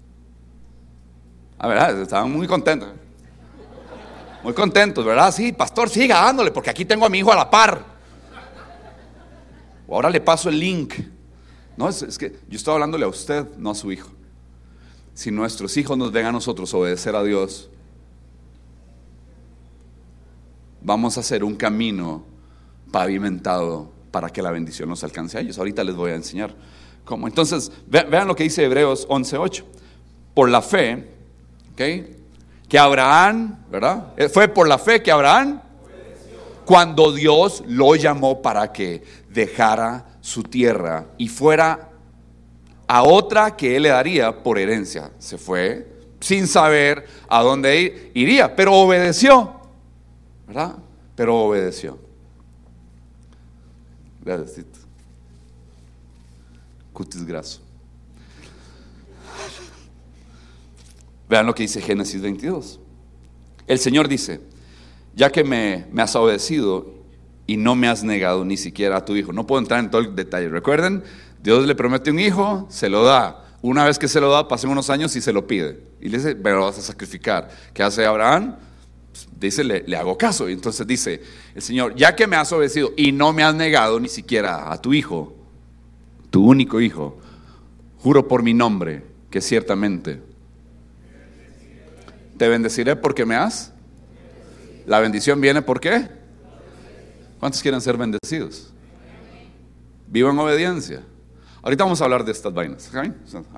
[1.58, 2.90] A ver, estaban muy contentos.
[4.44, 5.34] Muy contentos, ¿verdad?
[5.34, 7.84] Sí, pastor, siga dándole, porque aquí tengo a mi hijo a la par.
[9.88, 10.94] Ahora le paso el link.
[11.76, 14.15] No, es, es que yo estoy hablándole a usted, no a su hijo
[15.16, 17.70] si nuestros hijos nos ven a nosotros obedecer a Dios,
[20.82, 22.22] vamos a hacer un camino
[22.92, 25.56] pavimentado para que la bendición nos alcance a ellos.
[25.56, 26.54] Ahorita les voy a enseñar
[27.06, 27.26] cómo.
[27.26, 29.64] Entonces, vean lo que dice Hebreos 11:8.
[30.34, 31.12] Por la fe,
[31.74, 34.12] Que Abraham, ¿verdad?
[34.18, 35.62] Eh, fue por la fe que Abraham,
[36.66, 41.95] cuando Dios lo llamó para que dejara su tierra y fuera
[42.86, 45.10] a otra que él le daría por herencia.
[45.18, 45.86] Se fue
[46.20, 49.60] sin saber a dónde iría, pero obedeció,
[50.46, 50.76] ¿verdad?
[51.14, 51.98] Pero obedeció.
[54.24, 54.66] Gracias.
[56.92, 57.60] Cutis graso.
[61.28, 62.80] Vean lo que dice Génesis 22.
[63.66, 64.40] El Señor dice,
[65.14, 66.94] ya que me, me, has obedecido
[67.46, 69.32] y no me has negado ni siquiera a tu hijo.
[69.32, 70.48] No puedo entrar en todo el detalle.
[70.48, 71.02] Recuerden,
[71.46, 73.44] Dios le promete un hijo, se lo da.
[73.62, 75.80] Una vez que se lo da, pasan unos años y se lo pide.
[76.00, 77.48] Y le dice, lo vas a sacrificar.
[77.72, 78.56] ¿Qué hace Abraham?
[79.12, 80.48] Pues, dice, le, hago caso.
[80.48, 81.22] Y entonces dice
[81.54, 84.82] el Señor, ya que me has obedecido y no me has negado ni siquiera a
[84.82, 85.36] tu hijo,
[86.30, 87.16] tu único hijo,
[87.98, 90.20] juro por mi nombre que ciertamente
[92.36, 93.72] te bendeciré porque me has.
[94.84, 96.08] La bendición viene por qué?
[97.38, 98.72] ¿Cuántos quieren ser bendecidos?
[100.08, 101.04] Vivo en obediencia.
[101.66, 102.88] Ahorita vamos a hablar de estas vainas.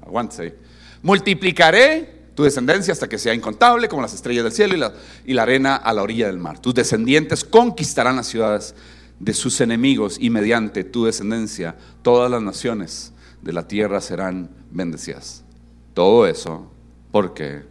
[0.00, 0.56] Aguántese
[1.02, 4.94] Multiplicaré tu descendencia hasta que sea incontable como las estrellas del cielo y la,
[5.26, 6.58] y la arena a la orilla del mar.
[6.58, 8.74] Tus descendientes conquistarán las ciudades
[9.20, 15.44] de sus enemigos y mediante tu descendencia todas las naciones de la tierra serán bendecidas.
[15.92, 16.72] Todo eso
[17.10, 17.62] porque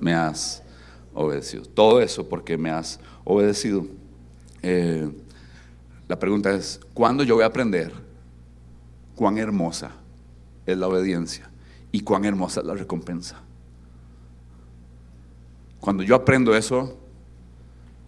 [0.00, 0.62] me has
[1.12, 1.66] obedecido.
[1.66, 3.84] Todo eso porque me has obedecido.
[4.62, 5.10] Eh,
[6.08, 8.11] la pregunta es, ¿cuándo yo voy a aprender
[9.14, 9.92] cuán hermosa
[10.66, 11.50] es la obediencia
[11.90, 13.40] y cuán hermosa es la recompensa.
[15.80, 16.96] Cuando yo aprendo eso,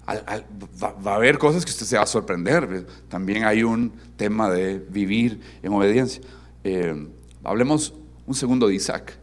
[0.06, 2.86] va, a haber cosas que usted se va a sorprender.
[3.08, 6.22] También hay un tema de vivir en obediencia.
[6.62, 7.08] Eh,
[7.42, 7.94] hablemos
[8.26, 9.16] un segundo de Isaac,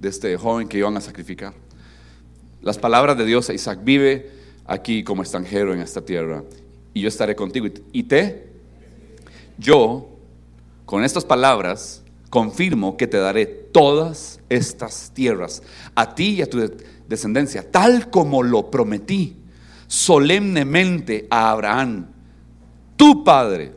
[0.00, 1.54] de este joven que iban a sacrificar.
[2.60, 4.30] Las palabras de Dios a Isaac, vive
[4.66, 6.42] aquí como extranjero en esta tierra
[6.92, 7.66] y yo estaré contigo.
[7.92, 8.46] Y te,
[9.58, 10.13] yo
[10.84, 15.62] con estas palabras confirmo que te daré todas estas tierras,
[15.94, 16.58] a ti y a tu
[17.06, 19.36] descendencia, tal como lo prometí
[19.86, 22.06] solemnemente a Abraham,
[22.96, 23.72] tu padre.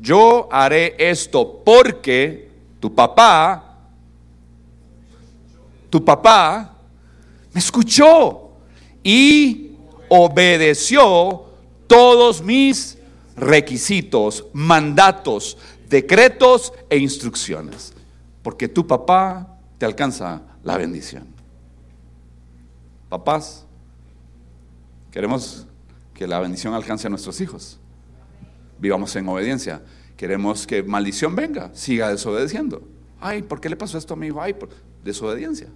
[0.00, 2.50] Yo haré esto porque
[2.80, 3.78] tu papá,
[5.90, 6.78] tu papá,
[7.52, 8.52] me escuchó
[9.04, 9.72] y
[10.08, 11.44] obedeció
[11.86, 12.98] todos mis
[13.36, 15.58] requisitos, mandatos,
[15.92, 17.92] decretos e instrucciones.
[18.42, 21.26] Porque tu papá te alcanza la bendición.
[23.08, 23.66] Papás,
[25.10, 25.66] queremos
[26.14, 27.78] que la bendición alcance a nuestros hijos.
[28.78, 29.82] Vivamos en obediencia.
[30.16, 32.82] Queremos que maldición venga, siga desobedeciendo.
[33.20, 34.40] Ay, ¿por qué le pasó esto a mi hijo?
[34.40, 34.70] Ay, por
[35.04, 35.68] desobediencia.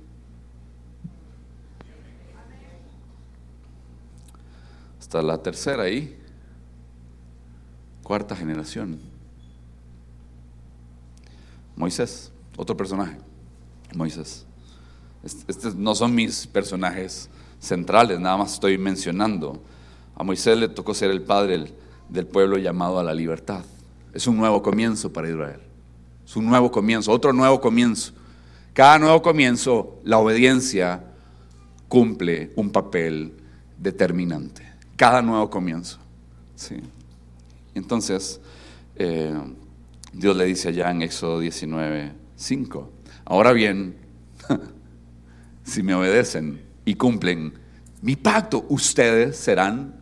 [4.99, 6.19] Hasta la tercera ahí,
[8.03, 9.16] cuarta generación.
[11.77, 13.19] Moisés, otro personaje.
[13.95, 14.47] Moisés.
[15.23, 17.29] Estos no son mis personajes
[17.61, 19.63] centrales, nada más estoy mencionando.
[20.15, 21.73] A Moisés le tocó ser el padre
[22.09, 23.65] del pueblo llamado a la libertad.
[24.13, 25.61] Es un nuevo comienzo para Israel.
[26.25, 28.13] Es un nuevo comienzo, otro nuevo comienzo.
[28.73, 31.05] Cada nuevo comienzo, la obediencia
[31.89, 33.35] cumple un papel
[33.79, 35.99] determinante cada nuevo comienzo.
[36.57, 36.77] ¿sí?
[37.75, 38.41] Entonces,
[38.97, 39.39] eh,
[40.17, 42.93] Dios le dice allá en Éxodo 19, 5,
[43.27, 43.99] ahora bien,
[45.63, 47.53] si me obedecen y cumplen
[48.01, 50.01] mi pacto, ustedes serán...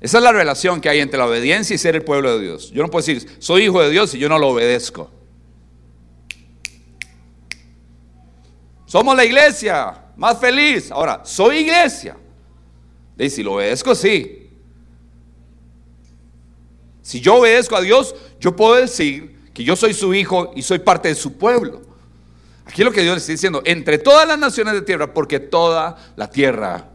[0.00, 2.70] Esa es la relación que hay entre la obediencia y ser el pueblo de Dios.
[2.70, 5.10] Yo no puedo decir, soy hijo de Dios y yo no lo obedezco.
[8.86, 10.90] Somos la iglesia, más feliz.
[10.90, 12.16] Ahora, soy iglesia.
[13.16, 14.41] Y si lo obedezco, sí.
[17.12, 20.78] Si yo obedezco a Dios, yo puedo decir que yo soy su hijo y soy
[20.78, 21.82] parte de su pueblo.
[22.64, 26.14] Aquí lo que Dios le está diciendo, entre todas las naciones de tierra, porque toda
[26.16, 26.88] la tierra,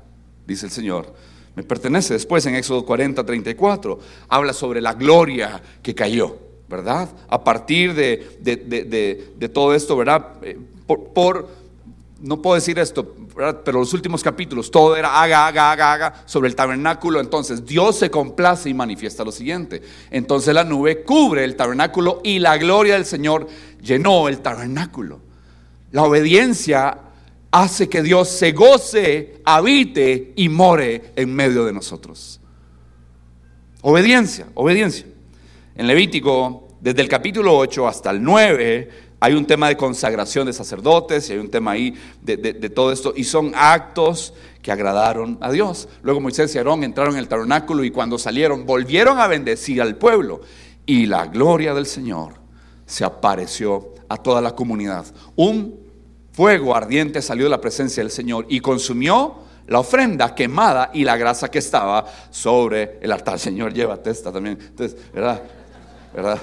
[0.47, 1.13] dice el Señor,
[1.53, 2.15] me pertenece.
[2.15, 6.35] Después en Éxodo 40, 34, habla sobre la gloria que cayó,
[6.67, 7.09] ¿verdad?
[7.29, 10.29] A partir de, todo esto, ¿verdad?
[10.41, 11.47] Eh, por
[12.19, 13.13] no puedo decir esto,
[13.63, 17.19] pero los últimos capítulos, todo era haga, haga, haga, haga sobre el tabernáculo.
[17.19, 19.81] Entonces Dios se complace y manifiesta lo siguiente.
[20.09, 23.47] Entonces la nube cubre el tabernáculo y la gloria del Señor
[23.81, 25.21] llenó el tabernáculo.
[25.91, 26.97] La obediencia
[27.51, 32.39] hace que Dios se goce, habite y more en medio de nosotros.
[33.81, 35.05] Obediencia, obediencia.
[35.75, 40.53] En Levítico, desde el capítulo 8 hasta el 9, hay un tema de consagración de
[40.53, 43.13] sacerdotes y hay un tema ahí de, todo esto.
[43.15, 45.89] Y son actos que agradaron a Dios.
[46.03, 49.95] Luego Moisés y Aarón entraron en el tabernáculo y cuando salieron volvieron a bendecir al
[49.95, 50.41] pueblo.
[50.85, 52.35] Y la gloria del Señor
[52.85, 55.05] se apareció a toda la comunidad.
[55.35, 55.79] Un
[56.31, 61.17] fuego ardiente salió de la presencia del Señor y consumió la ofrenda quemada y la
[61.17, 63.39] grasa que estaba sobre el altar.
[63.39, 64.57] Señor, llévate esta también.
[64.61, 65.41] Entonces, ¿verdad?
[66.13, 66.39] ¿verdad?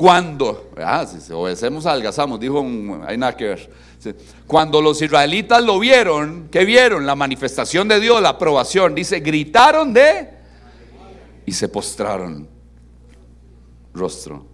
[0.00, 0.72] Cuando,
[1.20, 2.66] si obedecemos algazamos, dijo,
[3.06, 3.70] hay nada que ver.
[4.46, 7.04] Cuando los israelitas lo vieron, ¿qué vieron?
[7.04, 8.94] La manifestación de Dios, la aprobación.
[8.94, 10.30] Dice, gritaron de
[11.44, 12.48] y se postraron
[13.92, 14.46] rostro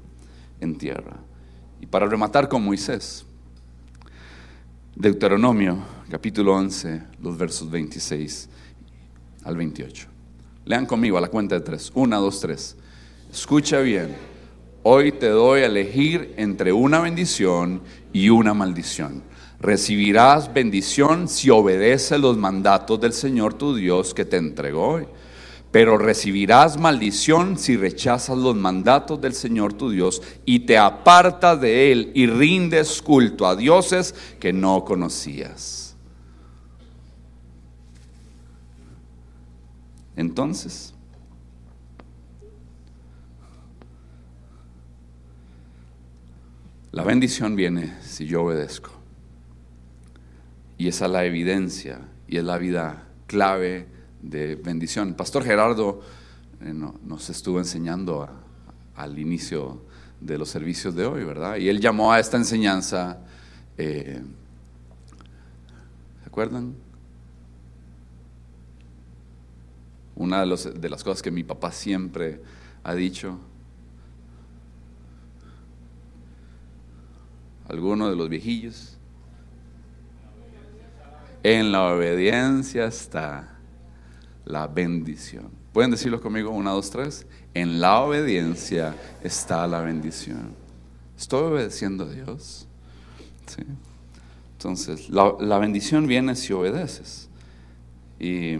[0.58, 1.16] en tierra.
[1.80, 3.24] Y para rematar con Moisés,
[4.96, 5.78] Deuteronomio
[6.10, 8.48] capítulo 11, los versos 26
[9.44, 10.08] al 28.
[10.64, 11.92] Lean conmigo a la cuenta de tres.
[11.94, 12.74] Una, dos, tres.
[13.30, 14.35] Escucha bien
[14.88, 19.24] Hoy te doy a elegir entre una bendición y una maldición.
[19.58, 25.08] Recibirás bendición si obedeces los mandatos del Señor tu Dios que te entregó hoy.
[25.72, 31.90] Pero recibirás maldición si rechazas los mandatos del Señor tu Dios y te apartas de
[31.90, 35.96] Él y rindes culto a dioses que no conocías.
[40.14, 40.94] Entonces,
[46.96, 48.90] La bendición viene si yo obedezco.
[50.78, 53.86] Y esa es la evidencia y es la vida clave
[54.22, 55.12] de bendición.
[55.12, 56.00] Pastor Gerardo
[56.62, 58.26] eh, nos estuvo enseñando
[58.94, 59.82] al inicio
[60.22, 61.58] de los servicios de hoy, ¿verdad?
[61.58, 63.18] Y él llamó a esta enseñanza,
[63.76, 64.22] eh,
[66.22, 66.76] ¿se acuerdan?
[70.14, 72.40] Una de, de las cosas que mi papá siempre
[72.84, 73.38] ha dicho,
[77.68, 78.96] alguno de los viejillos.
[81.42, 83.56] En la obediencia está
[84.44, 85.50] la bendición.
[85.72, 86.50] ¿Pueden decirlo conmigo?
[86.50, 87.26] Una, dos, tres.
[87.54, 90.54] En la obediencia está la bendición.
[91.16, 92.66] ¿Estoy obedeciendo a Dios?
[93.46, 93.62] ¿Sí?
[94.52, 97.28] Entonces, la, la bendición viene si obedeces.
[98.18, 98.56] Y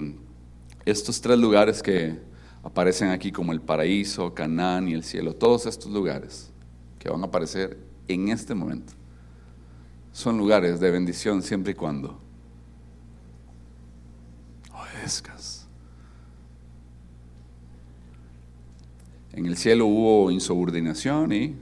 [0.85, 2.19] estos tres lugares que
[2.63, 6.51] aparecen aquí como el paraíso, Canaán y el cielo, todos estos lugares
[6.99, 8.93] que van a aparecer en este momento,
[10.13, 12.19] son lugares de bendición siempre y cuando
[14.73, 15.67] obedezcas.
[19.33, 21.55] En el cielo hubo insubordinación y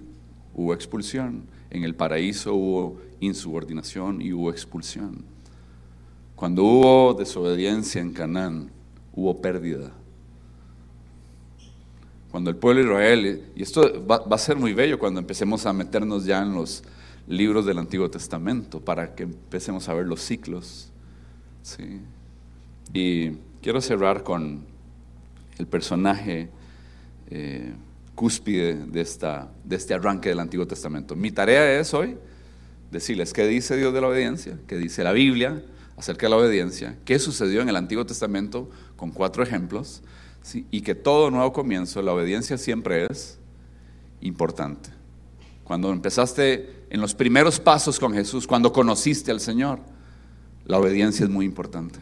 [0.54, 1.46] hubo expulsión.
[1.70, 5.24] En el paraíso hubo insubordinación y hubo expulsión.
[6.36, 8.70] Cuando hubo desobediencia en Canaán,
[9.12, 9.92] hubo pérdida.
[12.34, 15.72] Cuando el pueblo de Israel, y esto va, a ser muy bello cuando empecemos a
[15.72, 16.82] meternos ya en los
[17.28, 20.90] libros del Antiguo Testamento, para que empecemos a ver los ciclos.
[22.92, 23.30] Y
[23.62, 24.64] quiero cerrar con
[25.58, 26.48] el personaje
[27.30, 27.72] eh,
[28.16, 31.14] cúspide de, esta, de este arranque del Antiguo Testamento.
[31.14, 32.16] Mi tarea es hoy
[32.90, 35.62] decirles qué dice Dios de la obediencia, qué dice la Biblia,
[35.96, 40.02] acerca de la obediencia, qué sucedió en el Antiguo Testamento con cuatro ejemplos,
[40.70, 43.38] y que todo nuevo comienzo, la obediencia siempre es
[44.20, 44.90] importante.
[45.64, 49.80] Cuando empezaste en los primeros pasos con Jesús, cuando conociste al Señor,
[50.66, 51.98] la obediencia es muy importante.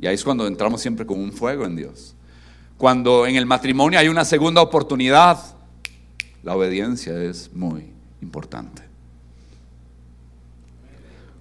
[0.00, 2.14] Y ahí es cuando entramos siempre con un fuego en Dios.
[2.76, 5.38] Cuando en el matrimonio hay una segunda oportunidad,
[6.42, 8.92] la obediencia es muy importante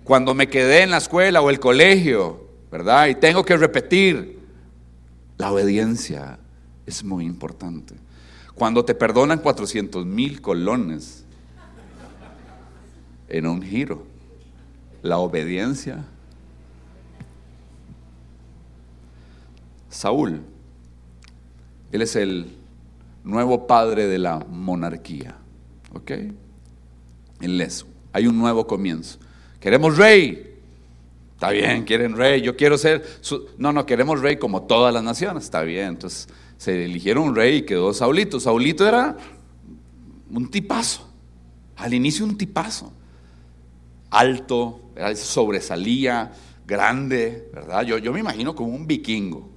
[0.04, 3.08] cuando me quedé en la escuela o el colegio, ¿verdad?
[3.08, 4.41] Y tengo que repetir,
[5.42, 6.38] la obediencia
[6.86, 7.96] es muy importante.
[8.54, 11.26] Cuando te perdonan 400 mil colones
[13.28, 14.04] en un giro,
[15.02, 16.06] la obediencia.
[19.90, 20.42] Saúl,
[21.92, 22.56] él es el
[23.24, 25.38] nuevo padre de la monarquía,
[25.92, 26.12] ¿ok?
[27.40, 29.18] Él es, hay un nuevo comienzo.
[29.60, 30.51] Queremos rey.
[31.42, 32.40] Está bien, quieren rey.
[32.42, 33.04] Yo quiero ser...
[33.58, 35.46] No, no, queremos rey como todas las naciones.
[35.46, 35.88] Está bien.
[35.88, 38.40] Entonces se eligieron un rey y quedó Saulito.
[38.40, 39.18] Saulito era
[40.30, 41.10] un tipazo.
[41.78, 42.94] Al inicio un tipazo.
[44.12, 46.32] Alto, sobresalía,
[46.68, 47.86] grande, ¿verdad?
[47.86, 49.50] Yo, yo me imagino como un vikingo.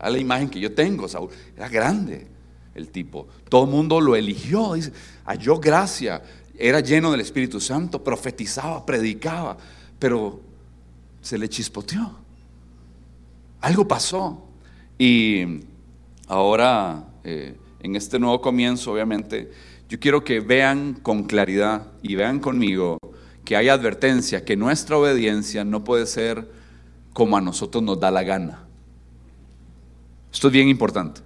[0.00, 1.30] A la imagen que yo tengo, Saúl.
[1.56, 2.26] Era grande
[2.74, 3.28] el tipo.
[3.48, 4.74] Todo el mundo lo eligió.
[4.74, 4.92] Dice,
[5.24, 6.22] halló gracia
[6.58, 9.56] era lleno del Espíritu Santo, profetizaba, predicaba,
[10.00, 10.49] pero
[11.20, 12.18] se le chispoteó.
[13.60, 14.46] Algo pasó.
[14.98, 15.60] Y
[16.28, 19.50] ahora, eh, en este nuevo comienzo, obviamente,
[19.88, 22.98] yo quiero que vean con claridad y vean conmigo
[23.44, 26.50] que hay advertencia, que nuestra obediencia no puede ser
[27.12, 28.66] como a nosotros nos da la gana.
[30.32, 31.22] Esto es bien importante.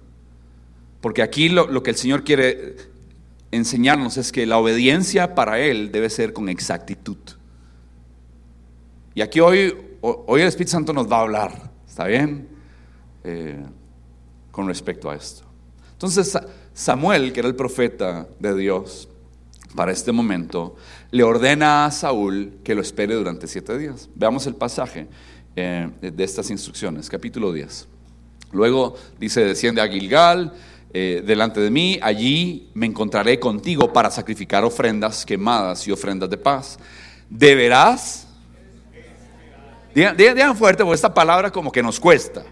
[1.01, 2.75] Porque aquí lo, lo que el Señor quiere
[3.51, 7.17] enseñarnos es que la obediencia para Él debe ser con exactitud.
[9.15, 12.49] Y aquí hoy, hoy el Espíritu Santo nos va a hablar, ¿está bien?
[13.23, 13.63] Eh,
[14.51, 15.43] con respecto a esto.
[15.93, 16.37] Entonces
[16.73, 19.07] Samuel, que era el profeta de Dios
[19.73, 20.75] para este momento,
[21.11, 24.09] le ordena a Saúl que lo espere durante siete días.
[24.15, 25.07] Veamos el pasaje
[25.55, 27.87] eh, de estas instrucciones, capítulo 10.
[28.51, 30.53] Luego dice, desciende a Gilgal
[30.93, 36.37] eh, delante de mí, allí me encontraré contigo para sacrificar ofrendas quemadas y ofrendas de
[36.37, 36.77] paz.
[37.29, 38.24] Deberás,
[39.95, 42.43] digan, fuerte, porque esta palabra como que nos cuesta.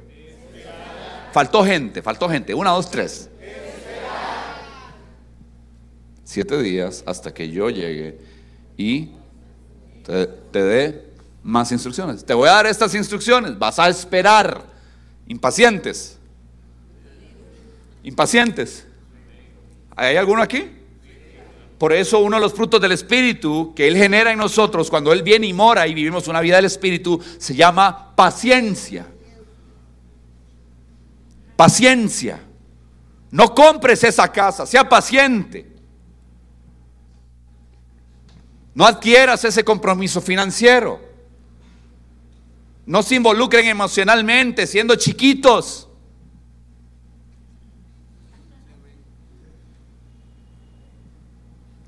[1.34, 2.53] Faltó gente, faltó gente.
[2.53, 3.29] Una, dos, tres.
[6.23, 8.17] Siete días hasta que yo llegue
[8.77, 9.12] y
[10.06, 12.23] te, te dé más instrucciones.
[12.23, 13.60] Te voy a dar estas instrucciones.
[13.60, 14.63] Vas a esperar,
[15.27, 16.17] impacientes.
[18.03, 18.88] Impacientes.
[19.95, 20.71] ¿Hay alguno aquí?
[21.84, 25.22] Por eso uno de los frutos del Espíritu que Él genera en nosotros cuando Él
[25.22, 29.06] viene y mora y vivimos una vida del Espíritu se llama paciencia.
[31.58, 32.42] Paciencia.
[33.31, 35.69] No compres esa casa, sea paciente.
[38.73, 41.02] No adquieras ese compromiso financiero.
[42.86, 45.90] No se involucren emocionalmente siendo chiquitos.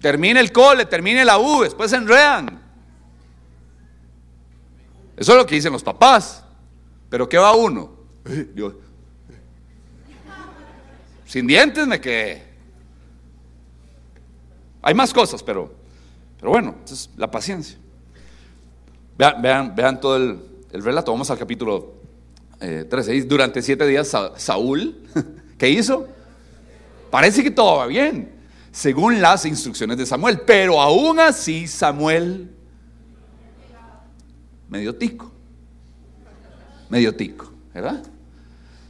[0.06, 2.62] Termine el cole, termine la U, después se enredan.
[5.18, 6.44] Eso es lo que dicen los papás.
[7.10, 7.92] Pero ¿qué va uno?
[11.26, 12.44] Sin dientes me quedé.
[14.84, 15.74] Hay más cosas, pero,
[16.38, 17.80] pero bueno, es la paciencia.
[19.18, 21.14] Vean, vean, vean todo el, relato.
[21.14, 21.96] Vamos al capítulo
[22.62, 25.02] eh, 13, durante siete días Saúl,
[25.58, 26.08] ¿qué hizo?
[27.10, 28.35] Parece que todo va bien,
[28.76, 32.52] según las instrucciones de Samuel, pero aún así Samuel
[34.68, 35.32] medio tico,
[36.90, 38.04] medio tico, ¿verdad?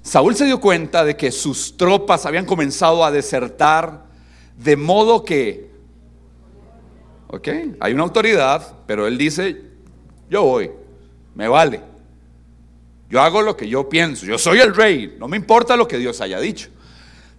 [0.02, 4.06] Saúl se dio cuenta de que sus tropas habían comenzado a desertar,
[4.58, 5.70] de modo que,
[7.28, 7.48] ok,
[7.80, 9.66] hay una autoridad, pero él dice,
[10.32, 10.72] yo voy,
[11.36, 11.84] me vale.
[13.08, 16.00] Yo hago lo que yo pienso, yo soy el rey, no me importa lo que
[16.00, 16.70] Dios haya dicho.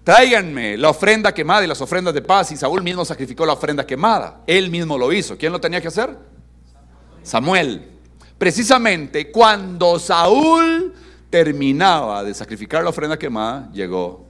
[0.06, 2.52] Tráiganme la ofrenda quemada y las ofrendas de paz.
[2.52, 4.40] Y Saúl mismo sacrificó la ofrenda quemada.
[4.46, 5.36] Él mismo lo hizo.
[5.36, 6.16] ¿Quién lo tenía que hacer?
[7.24, 7.90] Samuel.
[8.38, 10.94] Precisamente cuando Saúl
[11.28, 14.24] terminaba de sacrificar la ofrenda quemada, llegó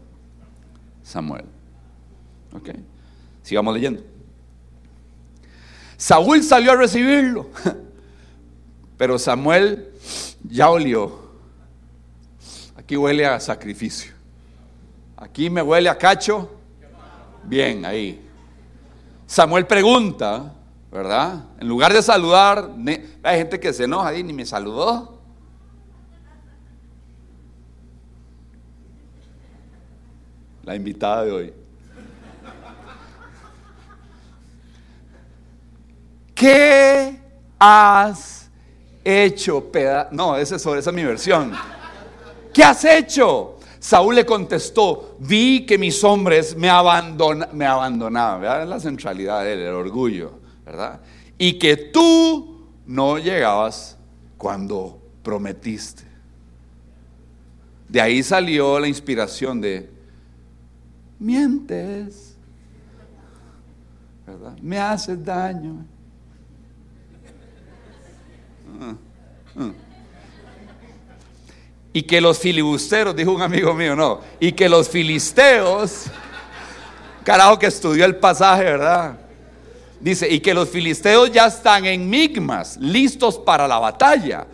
[1.03, 1.45] Samuel.
[2.55, 2.71] ¿Ok?
[3.43, 4.03] Sigamos leyendo.
[5.99, 7.51] Saúl salió a recibirlo,
[8.97, 9.91] pero Samuel
[10.43, 11.33] ya olió.
[12.77, 14.16] Aquí huele a sacrificio.
[15.17, 16.51] Aquí me huele a cacho.
[17.45, 18.23] Bien, ahí.
[19.27, 20.53] Samuel pregunta,
[20.91, 21.45] ¿verdad?
[21.59, 22.71] En lugar de saludar,
[23.23, 25.17] hay gente que se enoja y ni me saludó.
[30.67, 31.55] la invitada de hoy.
[36.35, 37.19] ¿Qué
[37.59, 38.51] has
[39.03, 39.65] hecho?
[39.71, 41.53] Peda no, esa es, esa es mi versión.
[42.53, 43.56] ¿Qué has hecho?
[43.87, 48.67] Saúl le contestó, vi que mis hombres me, abandon me abandonaban, ¿verdad?
[48.67, 51.01] La centralidad del el orgullo, ¿verdad?
[51.39, 53.97] Y que tú no llegabas
[54.37, 56.03] cuando prometiste.
[57.89, 59.89] De ahí salió la inspiración de,
[61.21, 62.37] mientes,
[64.27, 64.59] ¿verdad?
[64.63, 65.87] Me haces daño.
[68.81, 68.97] Ah,
[69.59, 69.71] ah.
[71.97, 76.05] Y que los filibusteros, dijo un amigo mío, no, y que los filisteos,
[77.25, 79.19] carajo que estudió el pasaje, ¿verdad?
[79.99, 84.47] Dice, y que los filisteos ya están en Migmas, listos para la batalla.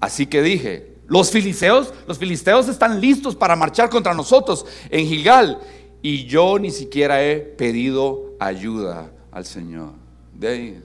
[0.00, 5.60] Así que dije, los filisteos, los filisteos están listos para marchar contra nosotros en Gilgal
[6.00, 9.92] y yo ni siquiera he pedido ayuda al Señor.
[10.32, 10.82] De ahí,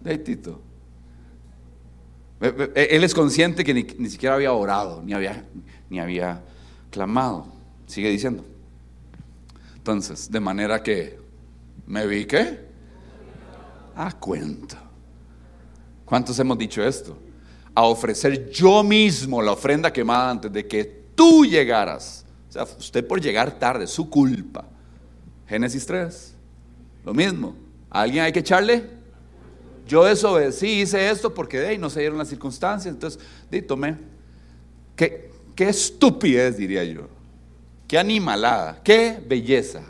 [0.00, 0.65] de ahí Tito.
[2.40, 5.44] Él es consciente que ni, siquiera había orado, ni había,
[5.88, 6.42] ni había
[6.90, 7.46] clamado.
[7.86, 8.44] Sigue diciendo.
[9.76, 11.18] Entonces, de manera que
[11.86, 12.60] me vi que
[13.94, 14.76] a cuento.
[16.04, 17.18] ¿Cuántos hemos dicho esto?
[17.76, 20.82] a ofrecer yo mismo la ofrenda quemada antes de que
[21.14, 22.24] tú llegaras.
[22.48, 24.64] O sea, usted por llegar tarde, su culpa.
[25.46, 26.34] Génesis 3,
[27.04, 27.54] lo mismo.
[27.90, 28.95] ¿A alguien hay que echarle?
[29.86, 32.92] Yo desobedecí, hice esto porque de no se dieron las circunstancias.
[32.92, 33.20] Entonces,
[33.50, 33.96] di, tomé.
[34.96, 37.08] Qué, qué estupidez, diría yo.
[37.86, 39.82] Qué animalada, qué belleza.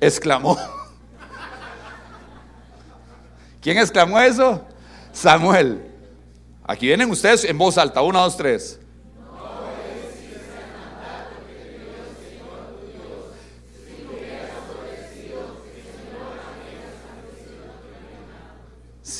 [0.00, 0.56] Exclamó.
[3.60, 4.64] ¿Quién exclamó eso?
[5.12, 5.82] Samuel.
[6.64, 8.00] Aquí vienen ustedes en voz alta.
[8.00, 8.79] Uno, dos, tres.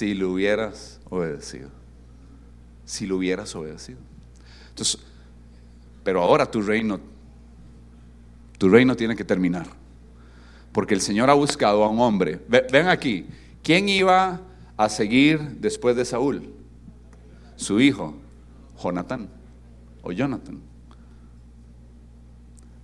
[0.01, 1.69] Si lo hubieras obedecido.
[2.87, 3.99] Si lo hubieras obedecido.
[4.71, 4.99] Entonces,
[6.03, 6.99] pero ahora tu reino,
[8.57, 9.67] tu reino tiene que terminar.
[10.73, 12.41] Porque el Señor ha buscado a un hombre.
[12.49, 13.27] Ven aquí,
[13.63, 14.41] ¿Quién iba
[14.77, 16.55] a seguir después de Saúl?
[17.57, 18.15] Su hijo,
[18.83, 19.29] Jonatán
[20.03, 20.61] o Jonathan.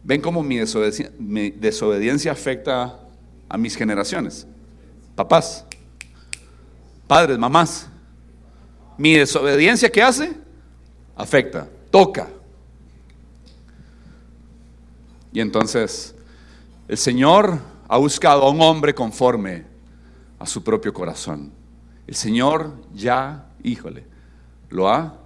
[0.05, 3.01] ¿Ven cómo mi desobediencia, afecta
[3.49, 4.47] a mis generaciones?
[5.15, 5.65] Papás,
[7.07, 7.89] padres, mamás.
[8.99, 10.37] Mi desobediencia, ¿qué hace?
[11.15, 12.29] Afecta, toca.
[15.33, 16.15] Y entonces,
[16.89, 19.65] el Señor ha buscado a un hombre conforme
[20.39, 21.53] a su propio corazón.
[22.07, 24.07] El Señor ya, híjole,
[24.71, 25.19] lo ha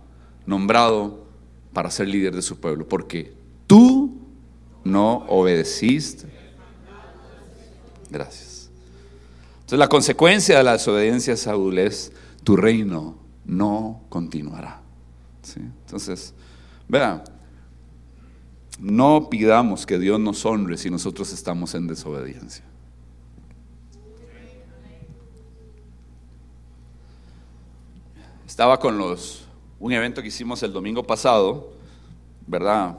[0.47, 1.26] nombrado
[1.72, 3.33] para ser líder de su pueblo, porque
[3.66, 4.18] tú
[4.85, 6.28] no obedeciste.
[8.11, 8.49] Gracias.
[9.71, 12.11] Entonces la consecuencia de la desobediencia a Saúl es
[12.43, 13.14] tu reino
[13.45, 14.83] no continuará.
[15.55, 16.35] Entonces,
[16.89, 17.23] vea,
[18.81, 22.64] no pidamos que Dios nos honre si nosotros estamos en desobediencia.
[28.45, 29.47] Estaba con los,
[29.79, 31.75] un evento que hicimos el domingo pasado,
[32.45, 32.99] ¿verdad?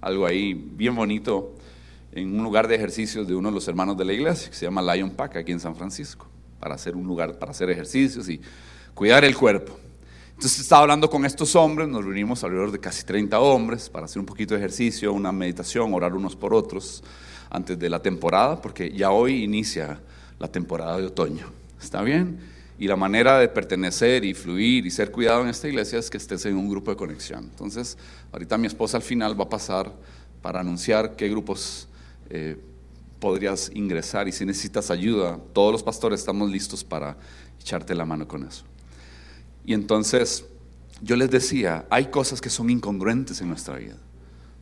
[0.00, 1.54] Algo ahí bien bonito,
[2.12, 4.66] en un lugar de ejercicios de uno de los hermanos de la iglesia, que se
[4.66, 6.26] llama Lion Pack, aquí en San Francisco,
[6.58, 8.40] para hacer un lugar para hacer ejercicios y
[8.94, 9.78] cuidar el cuerpo.
[10.30, 14.20] Entonces estaba hablando con estos hombres, nos reunimos alrededor de casi 30 hombres para hacer
[14.20, 17.04] un poquito de ejercicio, una meditación, orar unos por otros
[17.50, 20.00] antes de la temporada, porque ya hoy inicia
[20.38, 21.46] la temporada de otoño.
[21.80, 22.38] ¿Está bien?
[22.78, 26.16] Y la manera de pertenecer y fluir y ser cuidado en esta iglesia es que
[26.16, 27.44] estés en un grupo de conexión.
[27.44, 27.98] Entonces,
[28.32, 29.92] ahorita mi esposa al final va a pasar
[30.40, 31.86] para anunciar qué grupos
[32.30, 32.56] eh,
[33.18, 37.16] podrías ingresar y si necesitas ayuda, todos los pastores estamos listos para
[37.60, 38.64] echarte la mano con eso.
[39.64, 40.44] Y entonces
[41.02, 43.96] yo les decía, hay cosas que son incongruentes en nuestra vida.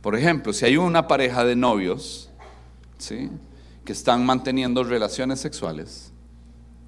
[0.01, 2.29] Por ejemplo, si hay una pareja de novios,
[2.97, 3.29] ¿sí?
[3.85, 6.11] que están manteniendo relaciones sexuales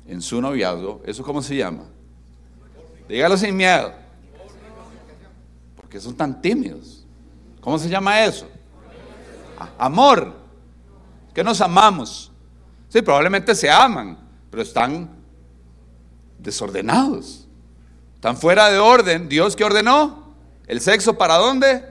[0.07, 1.83] en su noviazgo, ¿eso cómo se llama?
[3.07, 3.93] Dígalo sin miedo.
[5.75, 7.05] Porque son tan tímidos.
[7.59, 8.47] ¿Cómo se llama eso?
[9.77, 10.40] Amor.
[11.33, 12.31] Que nos amamos.
[12.89, 14.17] Sí, probablemente se aman,
[14.49, 15.09] pero están
[16.37, 17.47] desordenados.
[18.15, 19.29] Están fuera de orden.
[19.29, 20.33] ¿Dios qué ordenó?
[20.67, 21.85] ¿El sexo para dónde?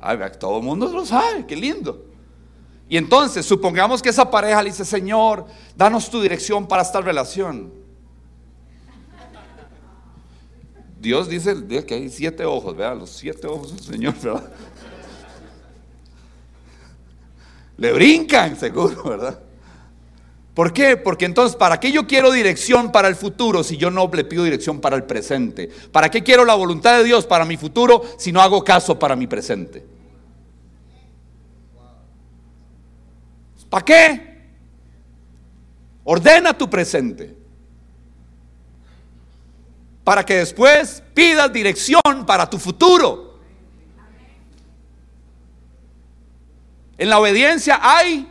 [0.00, 2.04] Ay, todo el mundo lo sabe, qué lindo.
[2.88, 5.46] Y entonces, supongamos que esa pareja le dice, Señor,
[5.76, 7.72] danos tu dirección para esta relación.
[11.00, 11.54] Dios dice,
[11.86, 14.52] que hay siete ojos, vea, los siete ojos del Señor, ¿verdad?
[17.78, 19.40] Le brincan, seguro, ¿verdad?
[20.54, 20.96] ¿Por qué?
[20.96, 24.42] Porque entonces, ¿para qué yo quiero dirección para el futuro si yo no le pido
[24.42, 25.68] dirección para el presente?
[25.92, 29.14] ¿Para qué quiero la voluntad de Dios para mi futuro si no hago caso para
[29.14, 29.84] mi presente?
[33.68, 34.36] ¿Para qué?
[36.04, 37.36] Ordena tu presente.
[40.02, 43.25] Para que después pidas dirección para tu futuro.
[46.98, 48.26] En la obediencia hay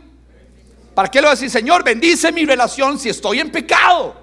[0.96, 4.16] ¿Para qué lo decir, Señor, bendice mi relación si estoy en pecado?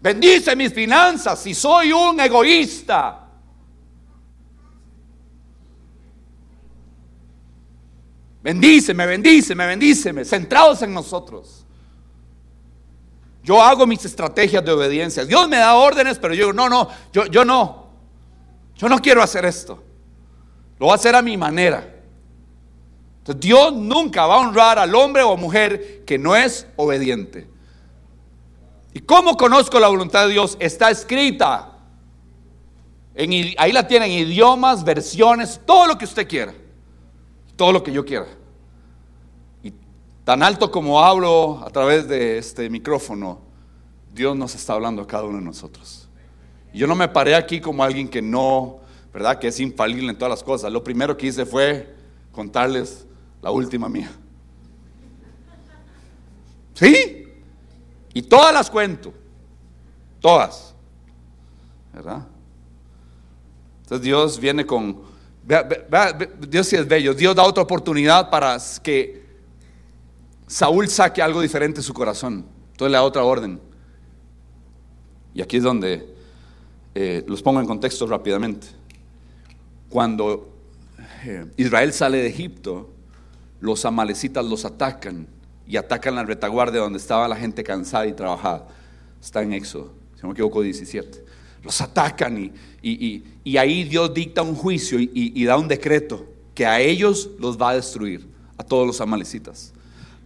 [0.00, 3.26] Bendice mis finanzas si soy un egoísta.
[8.44, 11.66] Bendíceme, bendíceme, bendíceme, centrados en nosotros.
[13.42, 15.24] Yo hago mis estrategias de obediencia.
[15.24, 17.88] Dios me da órdenes, pero yo digo, no, no, yo, yo no.
[18.76, 19.82] Yo no quiero hacer esto.
[20.78, 21.94] Lo voy a hacer a mi manera.
[23.18, 27.48] Entonces Dios nunca va a honrar al hombre o mujer que no es obediente.
[28.92, 30.56] ¿Y cómo conozco la voluntad de Dios?
[30.60, 31.72] Está escrita.
[33.14, 36.54] En, ahí la tienen, idiomas, versiones, todo lo que usted quiera.
[37.56, 38.26] Todo lo que yo quiera.
[39.62, 39.72] Y
[40.24, 43.40] tan alto como hablo a través de este micrófono,
[44.12, 46.08] Dios nos está hablando a cada uno de nosotros.
[46.72, 48.80] Y yo no me paré aquí como alguien que no,
[49.14, 49.38] ¿verdad?
[49.38, 50.72] Que es infalible en todas las cosas.
[50.72, 51.94] Lo primero que hice fue
[52.32, 53.06] contarles
[53.40, 54.10] la última mía.
[56.74, 57.28] ¿Sí?
[58.12, 59.14] Y todas las cuento.
[60.20, 60.74] Todas.
[61.92, 62.26] ¿Verdad?
[63.82, 65.02] Entonces Dios viene con...
[66.48, 67.14] Dios sí es bello.
[67.14, 69.24] Dios da otra oportunidad para que
[70.48, 72.44] Saúl saque algo diferente de su corazón.
[72.72, 73.60] Entonces le da otra orden.
[75.34, 76.12] Y aquí es donde
[76.96, 78.83] eh, los pongo en contexto rápidamente.
[79.94, 80.52] Cuando
[81.24, 82.90] eh, Israel sale de Egipto,
[83.60, 85.28] los amalecitas los atacan
[85.68, 88.66] y atacan la retaguardia donde estaba la gente cansada y trabajada.
[89.22, 91.24] Está en Éxodo, si no me equivoco, 17.
[91.62, 96.26] Los atacan y, ahí Dios dicta un juicio y, da un decreto
[96.56, 98.26] que a ellos los va a destruir,
[98.58, 99.72] a todos los amalecitas.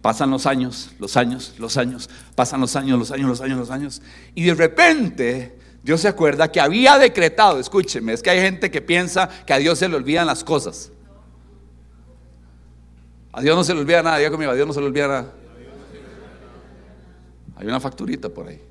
[0.01, 3.69] Pasan los años, los años, los años, pasan los años, los años, los años, los
[3.69, 4.01] años.
[4.33, 5.59] Y de repente
[5.89, 9.57] Dios se acuerda que había decretado, escúcheme, es que hay gente que piensa que a
[9.57, 10.91] Dios se le olvidan las cosas.
[13.31, 15.07] A Dios no se le olvida nada, diga conmigo, a Dios no se le olvida
[15.07, 15.33] nada.
[17.55, 18.61] Hay una facturita por ahí.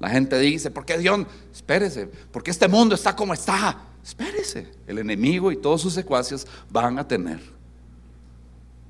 [0.00, 1.24] La gente dice, ¿por qué Dios?
[1.54, 3.80] Espérese, porque este mundo está como está.
[4.02, 7.38] Espérese, el enemigo y todos sus secuaces van a tener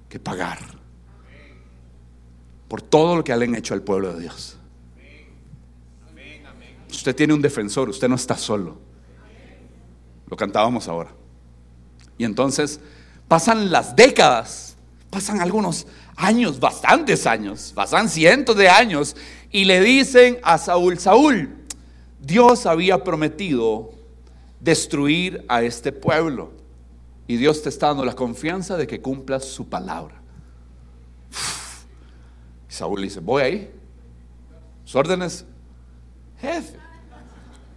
[0.09, 0.61] que pagar
[2.69, 4.57] por todo lo que han hecho al pueblo de Dios.
[6.91, 8.79] Usted tiene un defensor, usted no está solo.
[10.27, 11.11] Lo cantábamos ahora.
[12.19, 12.81] Y entonces
[13.29, 14.77] pasan las décadas,
[15.09, 15.87] pasan algunos
[16.17, 19.17] años, bastantes años, pasan cientos de años,
[19.51, 21.57] y le dicen a Saúl, Saúl,
[22.21, 23.93] Dios había prometido
[24.61, 26.53] destruir a este pueblo.
[27.27, 30.21] Y Dios te está dando la confianza de que cumplas su palabra.
[32.69, 33.71] Saúl dice, voy ahí.
[34.85, 35.47] Sus órdenes,
[36.41, 36.77] jefe.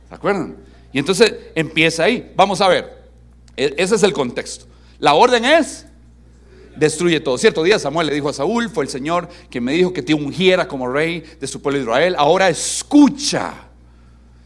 [0.10, 0.58] ¿Se acuerdan?
[0.92, 2.32] Y entonces empieza ahí.
[2.36, 3.04] Vamos a ver.
[3.58, 4.66] E-, ese es el contexto.
[5.00, 5.86] La orden es
[6.76, 7.38] destruye todo.
[7.38, 10.14] Cierto día Samuel le dijo a Saúl, fue el Señor que me dijo que te
[10.14, 12.16] ungiera como rey de su pueblo Israel.
[12.18, 13.54] Ahora escucha,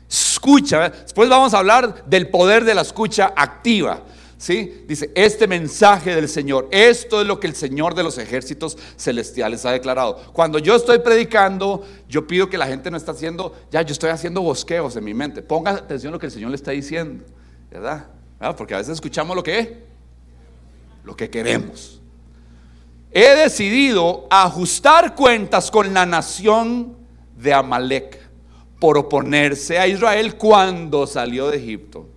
[0.09, 0.89] escucha.
[0.89, 4.03] Después vamos a hablar del poder de la escucha activa.
[4.37, 9.65] Dice, este mensaje del Señor, esto es lo que el Señor de los ejércitos celestiales
[9.65, 10.31] ha declarado.
[10.31, 14.11] Cuando yo estoy predicando, yo pido que la gente no está haciendo, ya yo estoy
[14.11, 15.41] haciendo bosqueos en mi mente.
[15.41, 17.25] Ponga atención a lo que el Señor le está diciendo,
[17.71, 18.05] ¿verdad?
[18.55, 19.87] Porque a veces escuchamos lo que
[21.03, 21.99] lo que queremos.
[23.11, 26.95] He decidido ajustar cuentas con la nación
[27.35, 28.19] de Amalek
[28.79, 32.07] por oponerse a Israel cuando salió de Egipto,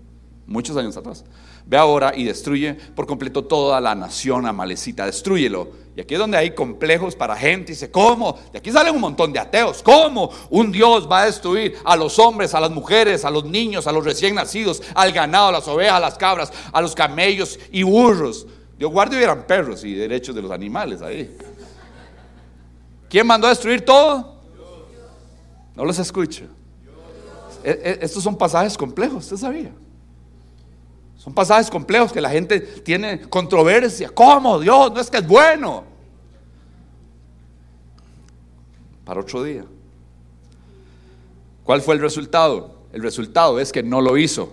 [0.47, 1.25] muchos años atrás.
[1.71, 5.69] Ve ahora y destruye por completo toda la nación amalecita, destruyelo.
[5.95, 7.71] Y aquí es donde hay complejos para gente.
[7.71, 8.37] Dice, ¿cómo?
[8.53, 9.81] De aquí salen un montón de ateos.
[9.81, 13.87] ¿Cómo un Dios va a destruir a los hombres, a las mujeres, a los niños,
[13.87, 17.57] a los recién nacidos, al ganado, a las ovejas, a las cabras, a los camellos
[17.71, 18.49] y burros?
[18.77, 21.37] Dios guarde hubieran perros y derechos de los animales ahí.
[23.09, 24.41] ¿Quién mandó a destruir todo?
[25.77, 26.47] No los escucho.
[27.63, 29.71] E, e, estos son pasajes complejos, usted sabía.
[31.23, 34.09] Son pasajes complejos que la gente tiene controversia.
[34.09, 34.59] ¿Cómo?
[34.59, 35.85] Dios, no es que es bueno.
[39.05, 39.67] Para otro día.
[41.63, 42.75] ¿Cuál fue el resultado?
[42.91, 44.51] El resultado es que no lo hizo.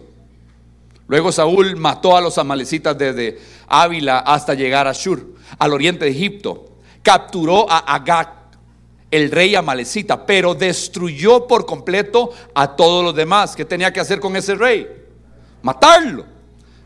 [1.08, 3.40] Luego Saúl mató a los amalecitas desde
[3.70, 5.26] Ávila hasta llegar a Shur,
[5.58, 6.66] al oriente de Egipto.
[7.02, 8.50] Capturó a Agag,
[9.10, 13.56] el rey amalecita, pero destruyó por completo a todos los demás.
[13.56, 14.86] ¿Qué tenía que hacer con ese rey?
[15.62, 16.37] Matarlo.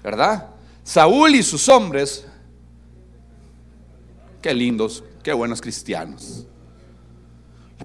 [0.04, 0.50] ¿Verdad?
[0.84, 2.26] Saúl y sus hombres,
[4.42, 6.46] qué lindos, qué buenos cristianos.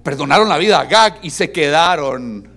[0.03, 2.49] Perdonaron la vida a Gag y se quedaron.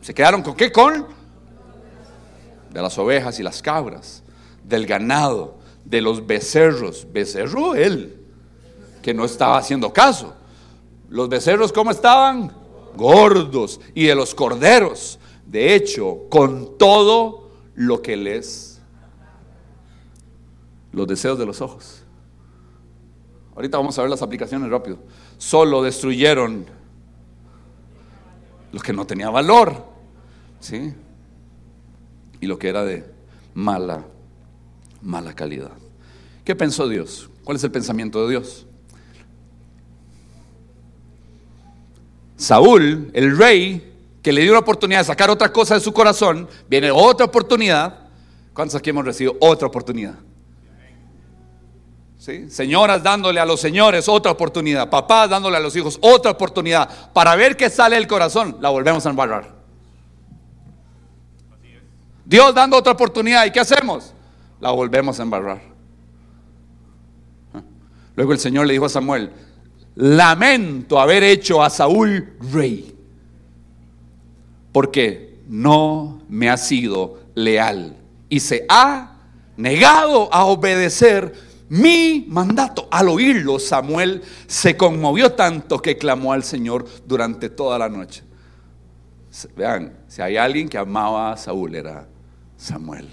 [0.00, 0.70] ¿Se quedaron con qué?
[0.70, 1.06] Con
[2.76, 4.22] de las ovejas y las cabras,
[4.62, 5.56] del ganado,
[5.86, 7.06] de los becerros.
[7.10, 8.20] Becerro él,
[9.02, 10.34] que no estaba haciendo caso.
[11.08, 12.52] Los becerros, ¿cómo estaban?
[12.94, 13.80] Gordos.
[13.94, 15.18] Y de los corderos.
[15.46, 18.76] De hecho, con todo lo que les
[20.96, 22.02] los deseos de los ojos.
[23.54, 24.98] Ahorita vamos a ver las aplicaciones rápido.
[25.36, 26.64] Solo destruyeron
[28.72, 29.84] lo que no tenía valor,
[30.58, 30.94] ¿sí?
[32.40, 33.04] Y lo que era de
[33.54, 34.06] mala,
[35.02, 35.72] mala calidad.
[36.44, 37.28] ¿Qué pensó Dios?
[37.44, 38.66] ¿Cuál es el pensamiento de Dios?
[42.36, 43.95] Saúl, el rey,
[44.26, 48.08] que le dio una oportunidad de sacar otra cosa de su corazón, viene otra oportunidad.
[48.52, 50.16] ¿Cuántos aquí hemos recibido otra oportunidad?
[52.18, 52.50] ¿Sí?
[52.50, 57.36] Señoras dándole a los señores otra oportunidad, papás dándole a los hijos otra oportunidad para
[57.36, 59.54] ver qué sale del corazón, la volvemos a embarrar.
[62.24, 64.12] Dios dando otra oportunidad, ¿y qué hacemos?
[64.58, 65.62] La volvemos a embarrar.
[68.16, 69.30] Luego el Señor le dijo a Samuel,
[69.94, 72.95] lamento haber hecho a Saúl rey
[74.76, 77.96] porque no me ha sido leal
[78.28, 79.22] y se ha
[79.56, 81.32] negado a obedecer
[81.70, 82.86] mi mandato.
[82.90, 88.22] Al oírlo, Samuel se conmovió tanto que clamó al Señor durante toda la noche.
[89.56, 92.06] Vean, si hay alguien que amaba a Saúl era
[92.58, 93.08] Samuel.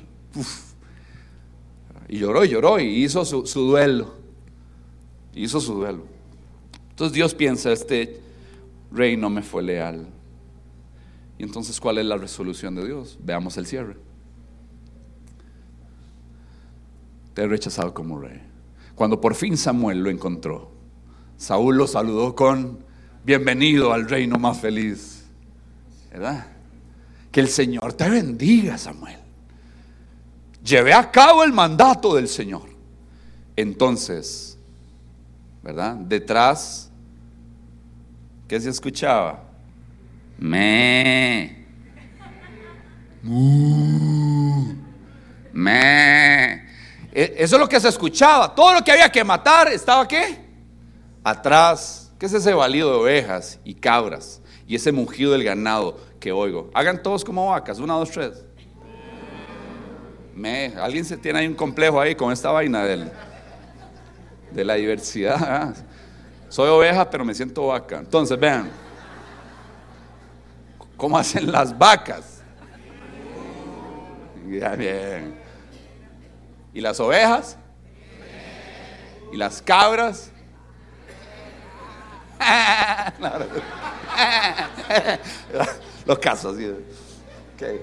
[2.10, 4.16] Y lloró lloró y hizo su, su duelo.
[5.34, 6.04] Hizo su duelo.
[6.90, 8.20] Entonces Dios piensa, este
[8.92, 10.10] rey no me fue leal.
[11.44, 13.18] Entonces, ¿cuál es la resolución de Dios?
[13.22, 13.98] Veamos el cierre.
[17.34, 18.42] Te he rechazado como rey.
[18.96, 20.72] Cuando por fin Samuel lo encontró,
[21.38, 22.80] Saúl lo saludó con
[23.26, 25.26] bienvenido al reino más feliz.
[26.12, 26.48] ¿Verdad?
[27.32, 29.18] Que el Señor te bendiga, Samuel.
[30.64, 32.70] Llevé a cabo el mandato del Señor.
[33.56, 34.58] Entonces,
[35.62, 35.96] ¿verdad?
[35.96, 36.90] Detrás,
[38.48, 39.43] ¿qué se escuchaba?
[40.38, 41.66] Me.
[45.54, 46.54] Me.
[47.14, 48.54] E, eso es lo que se escuchaba.
[48.54, 50.38] Todo lo que había que matar estaba qué?
[51.24, 52.12] Atrás.
[52.20, 54.42] ¿Qué es ese balido de ovejas y cabras?
[54.68, 56.70] Y ese mugido del ganado que oigo.
[56.74, 57.80] Hagan todos como vacas.
[57.80, 58.46] Una, dos, tres.
[60.34, 60.74] Me.
[60.78, 63.12] Alguien se tiene ahí un complejo ahí con esta vaina del,
[64.52, 65.76] de la diversidad.
[66.50, 68.00] Soy oveja, pero me siento vaca.
[68.00, 68.70] Entonces, vean.
[71.04, 72.42] ¿Cómo hacen las vacas?
[74.46, 75.38] Bien.
[76.74, 77.58] ¿Y las ovejas?
[79.34, 80.32] ¿Y las cabras?
[86.06, 86.56] Los casos.
[87.56, 87.82] Okay.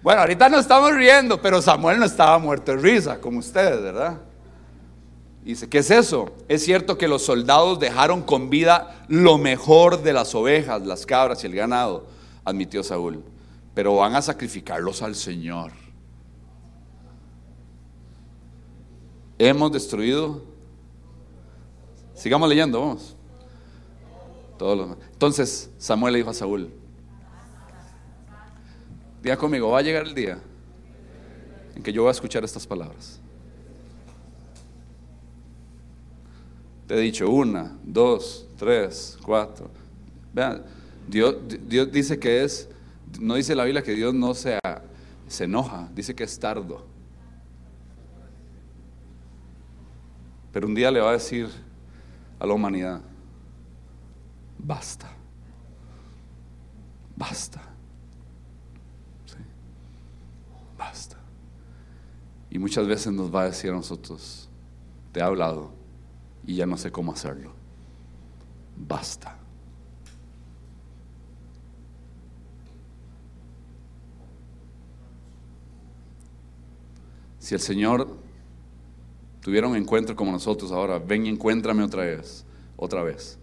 [0.00, 4.16] Bueno, ahorita no estamos riendo, pero Samuel no estaba muerto de risa, como ustedes, ¿verdad?
[5.48, 6.30] Dice, ¿qué es eso?
[6.46, 11.42] Es cierto que los soldados dejaron con vida lo mejor de las ovejas, las cabras
[11.42, 12.06] y el ganado,
[12.44, 13.24] admitió Saúl,
[13.72, 15.72] pero van a sacrificarlos al Señor.
[19.38, 20.42] Hemos destruido.
[22.12, 23.16] Sigamos leyendo, vamos.
[25.14, 26.70] Entonces Samuel le dijo a Saúl,
[29.22, 30.42] Diga conmigo, va a llegar el día
[31.74, 33.17] en que yo voy a escuchar estas palabras.
[36.88, 39.70] Te he dicho una, dos, tres, cuatro.
[40.32, 40.64] Vean,
[41.06, 41.36] Dios,
[41.66, 42.66] Dios dice que es,
[43.20, 44.58] no dice la Biblia que Dios no sea,
[45.26, 46.86] se enoja, dice que es tardo.
[50.50, 51.50] Pero un día le va a decir
[52.40, 53.02] a la humanidad,
[54.58, 55.10] basta,
[57.14, 57.60] basta.
[60.78, 61.18] basta.
[62.48, 64.48] Y muchas veces nos va a decir a nosotros,
[65.12, 65.77] te he hablado
[66.48, 67.52] y ya no sé cómo hacerlo.
[68.74, 69.36] Basta.
[77.38, 78.16] Si el Señor
[79.42, 82.46] tuviera un encuentro como nosotros ahora, ven y encuéntrame otra vez,
[82.78, 83.38] otra vez.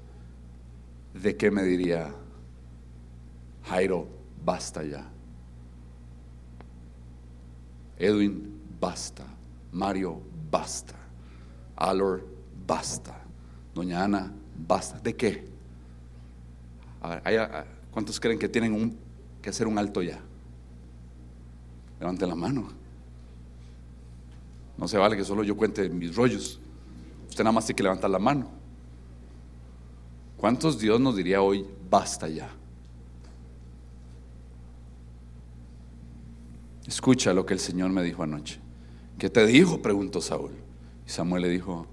[1.14, 2.12] ¿De qué me diría?
[3.66, 4.08] Jairo,
[4.44, 5.08] basta ya.
[8.00, 9.24] Edwin, basta.
[9.72, 10.96] Mario, basta.
[11.76, 12.35] Alor,
[12.66, 13.22] basta.
[13.74, 14.32] Doña Ana,
[14.68, 15.00] basta.
[15.00, 15.56] ¿De qué?
[17.92, 18.98] ¿cuántos creen que tienen
[19.42, 20.20] que hacer un alto ya?
[22.00, 22.70] Levanten la mano.
[24.78, 26.60] No se vale que solo yo cuente mis rollos.
[27.30, 28.50] Usted nada más tiene que levantar la mano.
[30.38, 32.50] ¿Cuántos Dios nos diría hoy, basta ya?
[36.86, 38.60] Escucha lo que el Señor me dijo anoche.
[39.18, 39.82] ¿Qué te dijo?
[39.82, 40.52] preguntó Saúl.
[41.08, 41.88] Y Samuel le dijo,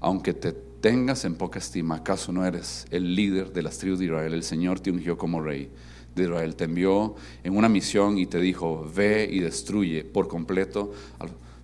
[0.00, 4.06] aunque te tengas en poca estima, ¿acaso no eres el líder de las tribus de
[4.06, 4.32] Israel?
[4.32, 5.70] El Señor te ungió como rey
[6.14, 10.92] de Israel, te envió en una misión y te dijo, ve y destruye por completo,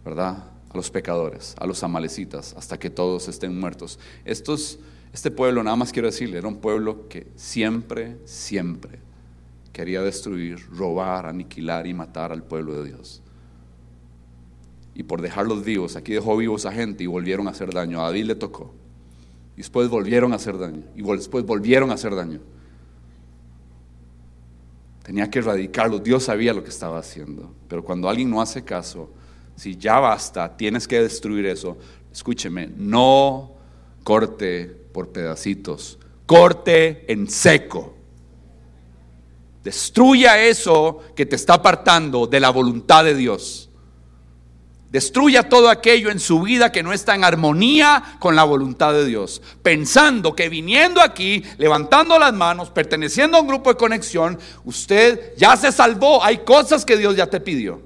[0.05, 0.51] ¿verdad?
[0.68, 3.99] A los pecadores, a los amalecitas, hasta que todos estén muertos.
[4.24, 8.99] Este pueblo, nada más quiero decirle, era un pueblo que siempre, siempre
[9.72, 13.22] quería destruir, robar, aniquilar y matar al pueblo de Dios.
[14.97, 18.01] Y por dejarlos vivos, aquí dejó vivos a gente y volvieron a hacer daño.
[18.01, 18.72] A David le tocó.
[19.55, 20.84] Y después volvieron a hacer daño.
[20.97, 22.40] Y después volvieron a hacer daño.
[25.03, 26.03] Tenía que erradicarlos.
[26.03, 27.53] Dios sabía lo que estaba haciendo.
[27.68, 29.11] Pero cuando alguien no hace caso,
[29.55, 31.76] si ya basta, tienes que destruir eso.
[32.11, 33.53] Escúcheme, no
[34.03, 37.94] corte por pedacitos, corte en seco.
[39.62, 43.66] Destruya eso que te está apartando de la voluntad de Dios.
[44.97, 49.05] Destruya todo aquello en su vida que no está en armonía con la voluntad de
[49.05, 49.42] Dios.
[49.62, 55.55] Pensando que viniendo aquí, levantando las manos, perteneciendo a un grupo de conexión, usted ya
[55.59, 56.24] se salvó.
[56.24, 57.82] Hay cosas que Dios ya te pidió.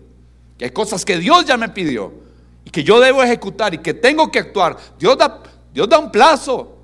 [0.56, 2.14] Que hay cosas que Dios ya me pidió.
[2.64, 4.76] Y que yo debo ejecutar y que tengo que actuar.
[4.96, 5.42] Dios da,
[5.74, 6.78] Dios da un plazo.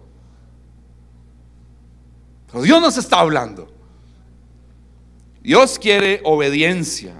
[2.50, 3.72] Pero Dios nos está hablando.
[5.40, 7.14] Dios quiere obediencia.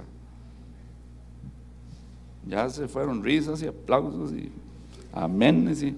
[2.47, 4.53] Ya se fueron risas y aplausos y
[5.13, 5.97] aménes y,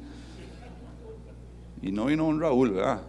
[1.82, 3.03] y no vino un Raúl, ¿verdad?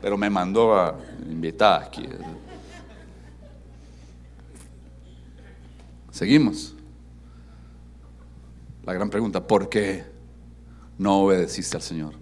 [0.00, 2.08] Pero me mandó a invitar aquí.
[6.10, 6.74] Seguimos.
[8.84, 10.04] La gran pregunta, ¿por qué
[10.96, 12.14] no obedeciste al Señor?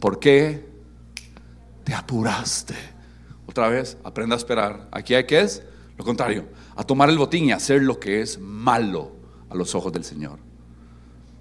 [0.00, 0.66] ¿Por qué
[1.84, 2.74] te apuraste?
[3.46, 4.88] Otra vez, aprenda a esperar.
[4.90, 5.62] Aquí hay que es
[5.98, 6.46] lo contrario,
[6.76, 9.12] a tomar el botín y hacer lo que es malo
[9.50, 10.38] a los ojos del Señor.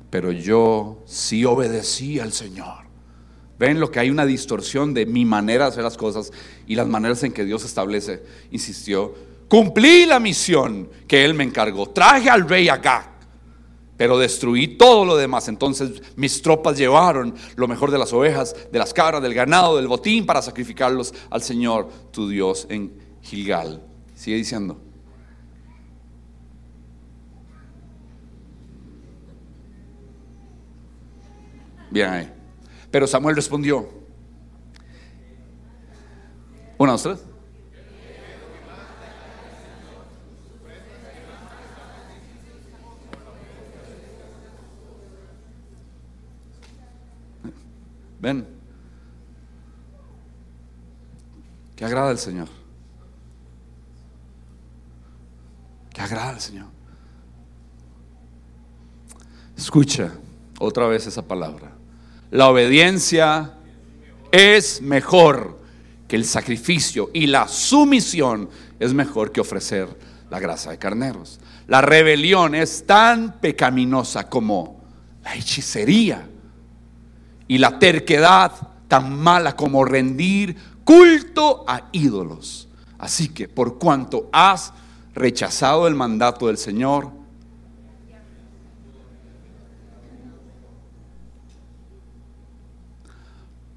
[0.09, 2.87] Pero yo sí obedecí al Señor.
[3.59, 6.31] Ven lo que hay una distorsión de mi manera de hacer las cosas
[6.65, 8.23] y las maneras en que Dios establece.
[8.51, 9.13] Insistió,
[9.47, 11.89] cumplí la misión que Él me encargó.
[11.89, 13.13] Traje al rey acá
[13.97, 15.47] pero destruí todo lo demás.
[15.47, 19.87] Entonces mis tropas llevaron lo mejor de las ovejas, de las cabras, del ganado, del
[19.87, 22.93] botín para sacrificarlos al Señor, tu Dios, en
[23.23, 23.81] Gilgal.
[24.17, 24.81] Sigue diciendo.
[31.91, 32.33] Bien ahí.
[32.89, 33.87] Pero Samuel respondió.
[36.79, 37.23] Una, dos.
[48.19, 48.47] Ven.
[51.75, 52.56] ¿Qué agrada al Señor?
[55.97, 56.67] Que agrada al Señor.
[59.57, 60.11] Escucha
[60.59, 61.71] otra vez esa palabra.
[62.29, 63.55] La obediencia
[64.31, 65.59] es mejor
[66.07, 68.47] que el sacrificio y la sumisión
[68.79, 69.87] es mejor que ofrecer
[70.29, 71.39] la grasa de carneros.
[71.65, 74.79] La rebelión es tan pecaminosa como
[75.23, 76.29] la hechicería
[77.47, 78.51] y la terquedad
[78.87, 82.67] tan mala como rendir culto a ídolos.
[82.99, 84.73] Así que por cuanto has
[85.17, 87.11] rechazado el mandato del Señor,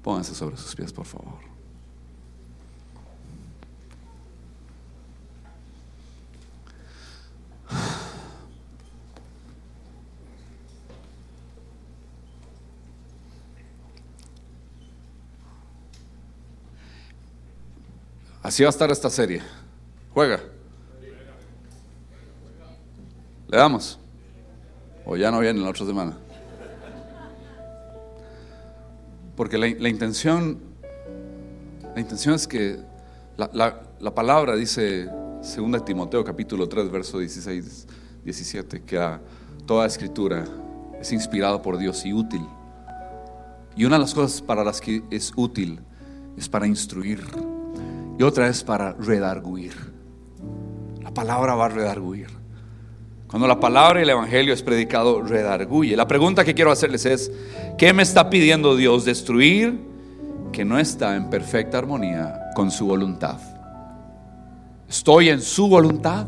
[0.03, 1.51] pónganse sobre sus pies, por favor.
[18.43, 19.41] Así va a estar esta serie.
[20.13, 20.41] Juega.
[23.51, 23.99] ¿Le damos?
[25.05, 26.17] O ya no viene la otra semana.
[29.35, 30.57] Porque la, intención,
[31.93, 32.79] la intención es que
[33.35, 37.87] la, la palabra dice, 2 Timoteo capítulo 3, verso 16,
[38.23, 39.19] 17, que
[39.65, 40.45] toda escritura
[41.01, 42.45] es inspirada por Dios y útil.
[43.75, 45.81] Y una de las cosas para las que es útil
[46.37, 47.21] es para instruir
[48.17, 49.73] y otra es para redarguir.
[51.01, 52.40] La palabra va a redarguir.
[53.31, 55.95] Cuando la palabra y el evangelio es predicado, redarguye.
[55.95, 57.31] La pregunta que quiero hacerles es,
[57.77, 59.79] ¿qué me está pidiendo Dios destruir
[60.51, 63.39] que no está en perfecta armonía con su voluntad?
[64.89, 66.27] ¿Estoy en su voluntad?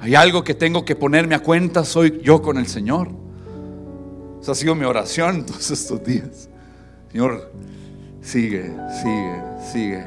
[0.00, 1.84] ¿Hay algo que tengo que ponerme a cuenta?
[1.84, 3.10] ¿Soy yo con el Señor?
[4.40, 6.48] Esa ha sido mi oración todos estos días.
[7.12, 7.52] Señor,
[8.22, 10.06] sigue, sigue, sigue,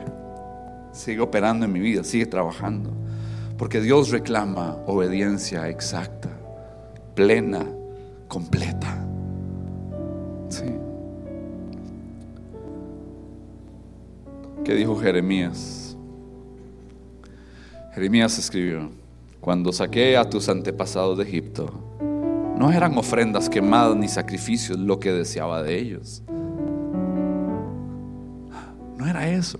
[0.93, 2.98] sigue operando en mi vida, sigue trabajando.
[3.59, 6.29] Porque Dios reclama obediencia exacta,
[7.13, 7.63] plena,
[8.27, 9.05] completa.
[10.49, 10.65] Sí.
[14.65, 15.95] ¿Qué dijo Jeremías?
[17.93, 18.89] Jeremías escribió,
[19.39, 21.69] cuando saqué a tus antepasados de Egipto,
[22.57, 26.23] no eran ofrendas quemadas ni sacrificios lo que deseaba de ellos
[28.99, 29.57] no era eso.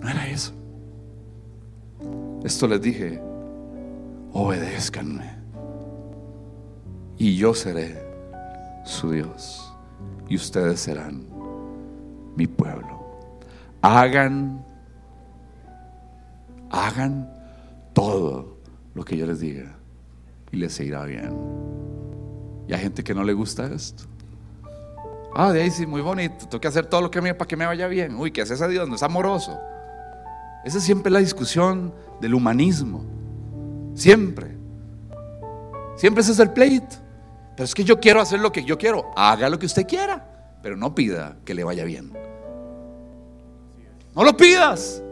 [0.00, 0.52] No era eso.
[2.44, 3.22] Esto les dije,
[4.32, 5.34] obedézcanme.
[7.16, 8.06] Y yo seré
[8.84, 9.72] su Dios.
[10.28, 11.26] Y ustedes serán
[12.36, 13.18] mi pueblo.
[13.80, 14.62] Hagan,
[16.70, 17.32] hagan
[17.94, 18.58] todo
[18.94, 19.76] lo que yo les diga.
[20.52, 21.34] Y les irá bien.
[22.68, 24.04] Y hay gente que no le gusta esto.
[25.34, 26.46] Ah, de ahí sí, muy bonito.
[26.46, 28.14] Tengo que hacer todo lo que me para que me vaya bien.
[28.16, 28.86] Uy, ¿qué haces a Dios?
[28.86, 29.58] No es amoroso.
[30.64, 33.04] Esa es siempre la discusión del humanismo.
[33.94, 34.56] Siempre.
[35.96, 36.96] Siempre ese es el pleito.
[37.56, 39.12] Pero es que yo quiero hacer lo que yo quiero.
[39.14, 40.58] Haga lo que usted quiera.
[40.62, 42.12] Pero no pida que le vaya bien.
[44.14, 45.02] No lo pidas.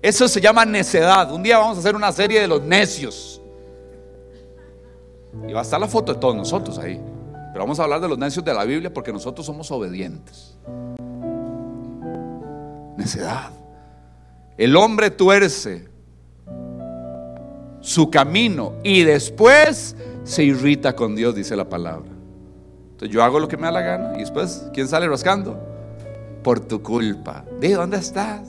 [0.00, 1.32] Eso se llama necedad.
[1.32, 3.42] Un día vamos a hacer una serie de los necios.
[5.48, 7.00] Y va a estar la foto de todos nosotros ahí.
[7.52, 10.56] Pero vamos a hablar de los necios de la Biblia porque nosotros somos obedientes.
[12.96, 13.50] Necedad.
[14.56, 15.88] El hombre tuerce
[17.80, 22.10] su camino y después se irrita con Dios, dice la palabra.
[22.92, 25.58] Entonces yo hago lo que me da la gana y después, ¿quién sale rascando?
[26.42, 27.44] Por tu culpa.
[27.60, 28.42] Di, ¿dónde estás?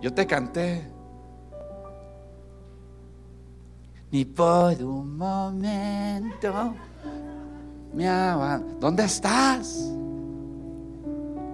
[0.00, 0.86] Yo te canté.
[4.10, 6.74] Ni por un momento
[8.80, 9.92] ¿Dónde estás?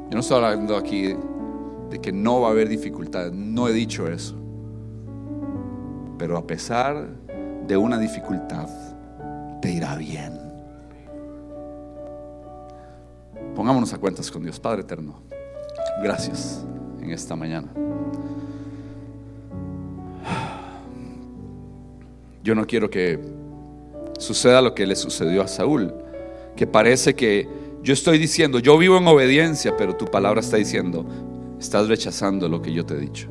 [0.09, 1.14] Yo no estoy hablando aquí
[1.91, 4.36] de que no va a haber dificultades, no he dicho eso.
[6.18, 7.09] Pero a pesar
[7.66, 8.68] de una dificultad,
[9.61, 10.39] te irá bien.
[13.55, 15.20] Pongámonos a cuentas con Dios, Padre eterno.
[16.03, 16.64] Gracias
[17.01, 17.68] en esta mañana.
[22.43, 23.18] Yo no quiero que
[24.18, 25.93] suceda lo que le sucedió a Saúl
[26.59, 27.49] que parece que
[27.84, 31.07] yo estoy diciendo, yo vivo en obediencia, pero tu palabra está diciendo,
[31.59, 33.28] estás rechazando lo que yo te he dicho.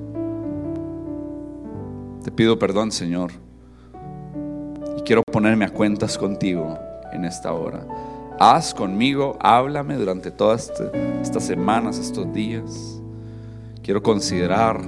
[2.24, 3.32] Te pido perdón, Señor,
[4.98, 6.78] y quiero ponerme a cuentas contigo
[7.14, 7.86] en esta hora.
[8.40, 13.02] Haz conmigo, háblame durante todas este, estas semanas, estos días.
[13.82, 14.82] Quiero considerar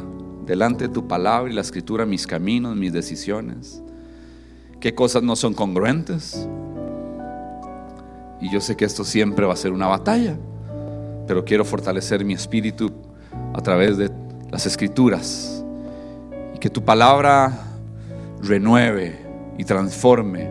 [0.46, 3.82] delante de tu palabra y la escritura mis caminos, mis decisiones.
[4.80, 6.48] ¿Qué cosas no son congruentes?
[8.42, 10.38] Y yo sé que esto siempre va a ser una batalla,
[11.28, 12.92] pero quiero fortalecer mi espíritu
[13.54, 14.12] a través de
[14.52, 15.64] las escrituras
[16.56, 17.52] y que tu palabra
[18.42, 19.18] renueve
[19.58, 20.50] y transforme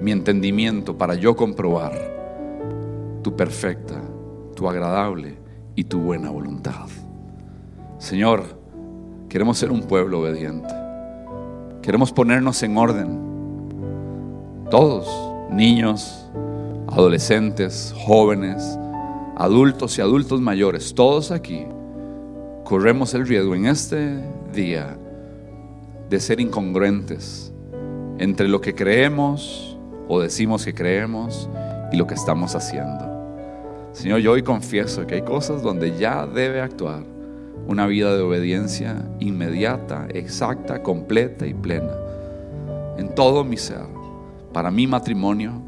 [0.00, 1.92] mi entendimiento para yo comprobar
[3.22, 4.00] tu perfecta,
[4.54, 5.36] tu agradable
[5.76, 6.86] y tu buena voluntad.
[7.98, 8.42] Señor,
[9.28, 10.74] queremos ser un pueblo obediente.
[11.82, 13.32] Queremos ponernos en orden.
[14.70, 15.08] Todos,
[15.50, 16.28] niños,
[16.88, 18.78] adolescentes, jóvenes,
[19.36, 21.66] adultos y adultos mayores, todos aquí,
[22.72, 24.18] corremos el riesgo en este
[24.54, 24.96] día
[26.08, 27.52] de ser incongruentes
[28.16, 29.76] entre lo que creemos
[30.08, 31.50] o decimos que creemos
[31.92, 33.90] y lo que estamos haciendo.
[33.92, 37.02] Señor, yo hoy confieso que hay cosas donde ya debe actuar
[37.66, 41.92] una vida de obediencia inmediata, exacta, completa y plena
[42.96, 43.84] en todo mi ser,
[44.54, 45.60] para mi matrimonio,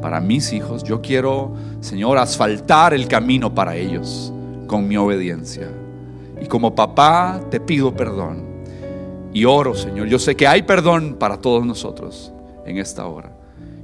[0.00, 0.84] para mis hijos.
[0.84, 4.32] Yo quiero, Señor, asfaltar el camino para ellos
[4.66, 5.68] con mi obediencia.
[6.40, 8.44] Y como papá te pido perdón.
[9.32, 10.08] Y oro, Señor.
[10.08, 12.32] Yo sé que hay perdón para todos nosotros
[12.66, 13.32] en esta hora.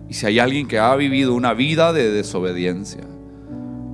[0.09, 3.03] Y si hay alguien que ha vivido una vida de desobediencia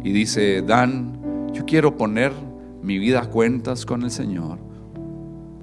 [0.04, 2.32] y dice, Dan, yo quiero poner
[2.82, 4.58] mi vida a cuentas con el Señor,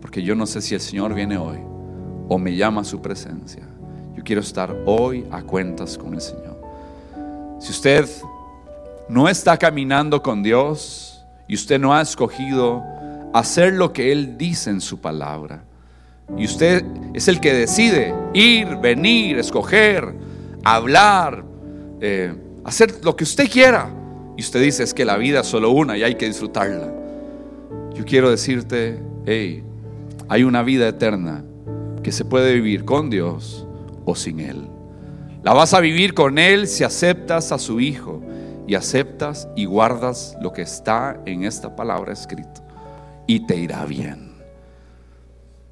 [0.02, 1.58] porque yo no sé si el Señor viene hoy
[2.28, 3.68] o me llama a su presencia.
[4.16, 6.60] Yo quiero estar hoy a cuentas con el Señor.
[7.60, 8.08] Si usted
[9.08, 11.09] no está caminando con Dios
[11.50, 12.84] y usted no ha escogido
[13.34, 15.66] hacer lo que Él dice en su palabra,
[16.38, 20.14] y usted es el que decide ir, venir, escoger,
[20.64, 21.44] hablar,
[22.02, 23.90] eh, hacer lo que usted quiera,
[24.38, 26.94] y usted dice es que la vida es solo una y hay que disfrutarla.
[27.96, 29.64] Yo quiero decirte, hey,
[30.30, 31.44] hay una vida eterna
[32.04, 33.68] que se puede vivir con Dios
[34.06, 34.68] o sin Él.
[35.44, 38.22] La vas a vivir con Él si aceptas a su Hijo
[38.70, 42.62] y aceptas y guardas lo que está en esta palabra escrito
[43.26, 44.34] y te irá bien.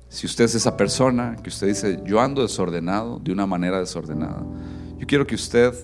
[0.10, 4.42] Si usted es esa persona que usted dice, yo ando desordenado, de una manera desordenada,
[4.98, 5.76] yo quiero que usted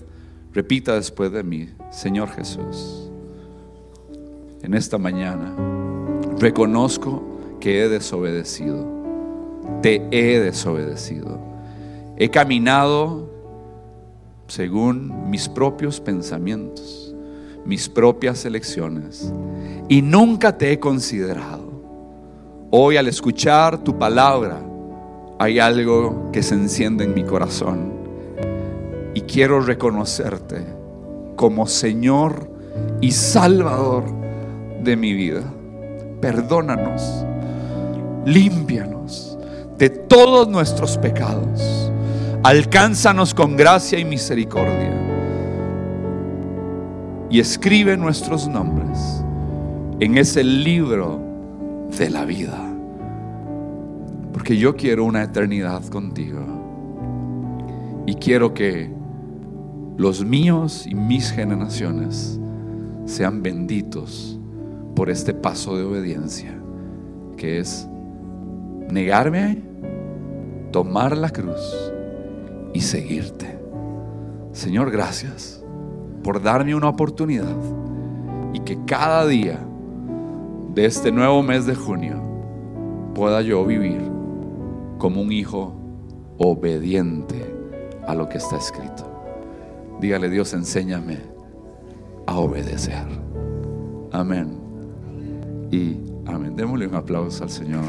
[0.52, 3.08] repita después de mí, Señor Jesús,
[4.64, 5.54] en esta mañana
[6.40, 7.22] reconozco
[7.60, 8.88] que he desobedecido,
[9.82, 11.38] te he desobedecido,
[12.16, 13.30] he caminado
[14.48, 17.03] según mis propios pensamientos,
[17.64, 19.32] mis propias elecciones,
[19.88, 21.64] y nunca te he considerado.
[22.70, 24.60] Hoy al escuchar tu palabra,
[25.38, 27.92] hay algo que se enciende en mi corazón
[29.14, 30.64] y quiero reconocerte
[31.36, 32.48] como Señor
[33.00, 34.04] y Salvador
[34.82, 35.42] de mi vida.
[36.20, 37.24] Perdónanos,
[38.24, 39.38] límpianos
[39.78, 41.84] de todos nuestros pecados
[42.44, 45.03] Alcánzanos con gracia y misericordia.
[47.30, 49.24] Y escribe nuestros nombres
[50.00, 51.20] en ese libro
[51.96, 52.58] de la vida.
[54.32, 56.40] Porque yo quiero una eternidad contigo.
[58.06, 58.90] Y quiero que
[59.96, 62.38] los míos y mis generaciones
[63.06, 64.38] sean benditos
[64.94, 66.52] por este paso de obediencia,
[67.36, 67.88] que es
[68.90, 69.62] negarme,
[70.72, 71.92] tomar la cruz
[72.74, 73.58] y seguirte.
[74.52, 75.63] Señor, gracias
[76.24, 77.54] por darme una oportunidad
[78.52, 79.60] y que cada día
[80.74, 82.20] de este nuevo mes de junio
[83.14, 84.00] pueda yo vivir
[84.98, 85.74] como un hijo
[86.38, 87.54] obediente
[88.08, 89.10] a lo que está escrito.
[90.00, 91.18] Dígale Dios, enséñame
[92.26, 93.06] a obedecer.
[94.10, 94.58] Amén.
[95.70, 95.96] Y
[96.26, 96.56] amén.
[96.56, 97.84] Démosle un aplauso al Señor.